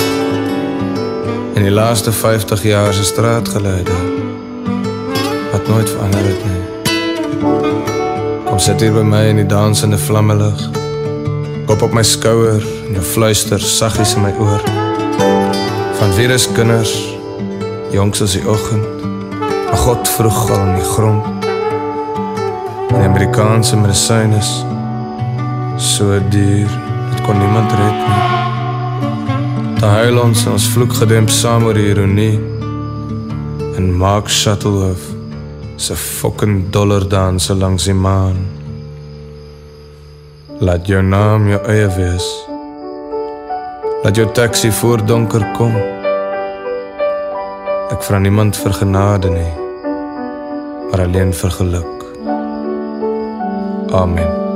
En 1.56 1.64
die 1.64 1.72
laaste 1.72 2.12
50 2.12 2.68
jaar 2.74 2.92
se 2.92 3.08
straatgeluide 3.08 4.00
wat 5.52 5.68
nooit 5.68 5.90
verander 5.90 6.28
het 6.28 6.44
nie. 6.44 6.57
Kom 8.58 8.64
sit 8.66 8.80
hier 8.82 8.90
by 8.90 9.04
my 9.06 9.20
in 9.30 9.38
die 9.38 9.46
dansende 9.46 9.94
vlamme 10.02 10.34
lig. 10.34 10.62
Kop 11.68 11.82
op 11.86 11.92
my 11.94 12.02
skouer 12.02 12.58
en 12.58 12.96
jou 12.96 13.02
fluister 13.06 13.62
saggies 13.62 14.16
in 14.18 14.24
my 14.24 14.32
oor. 14.42 14.64
Van 16.00 16.14
virus 16.16 16.48
kinders, 16.56 16.90
jongs 17.94 18.18
as 18.24 18.32
die 18.34 18.42
oggend. 18.42 18.82
'n 19.70 19.78
God 19.84 20.10
vroeg 20.10 20.40
al 20.50 20.64
in 20.64 20.74
die 20.74 20.88
grond. 20.90 21.46
En 22.90 23.04
Amerikaanse 23.04 23.76
medisyne 23.76 24.42
is 24.42 24.50
so 25.76 26.18
duur, 26.18 26.70
dit 27.10 27.20
kon 27.22 27.38
niemand 27.38 27.70
red 27.78 27.98
nie. 28.08 29.78
Daar 29.78 30.02
huil 30.02 30.18
ons 30.18 30.44
en 30.46 30.52
ons 30.52 30.66
vloek 30.74 30.98
gedemp 30.98 31.30
saam 31.30 31.64
oor 31.64 31.78
die 31.78 31.94
ironie. 31.94 32.40
En 33.76 33.94
Mark 33.94 34.28
Shuttleworth 34.28 35.17
se 35.78 35.96
fucking 35.96 36.70
dollardanse 36.70 37.54
langs 37.54 37.84
die 37.84 37.94
maan. 37.94 38.36
Laat 40.58 40.88
jou 40.90 41.02
naam 41.02 41.46
jou 41.48 41.60
eie 41.70 41.86
wees. 41.94 42.26
Laat 44.02 44.18
jou 44.18 44.26
taxi 44.34 44.72
voor 44.80 45.04
donker 45.06 45.46
kom. 45.58 45.76
Ek 47.94 48.02
vra 48.02 48.18
niemand 48.18 48.58
vir 48.58 48.74
genade 48.80 49.30
nie, 49.30 49.54
maar 50.90 51.06
alleen 51.06 51.32
vir 51.32 51.56
geluk. 51.60 52.04
Amen. 53.94 54.47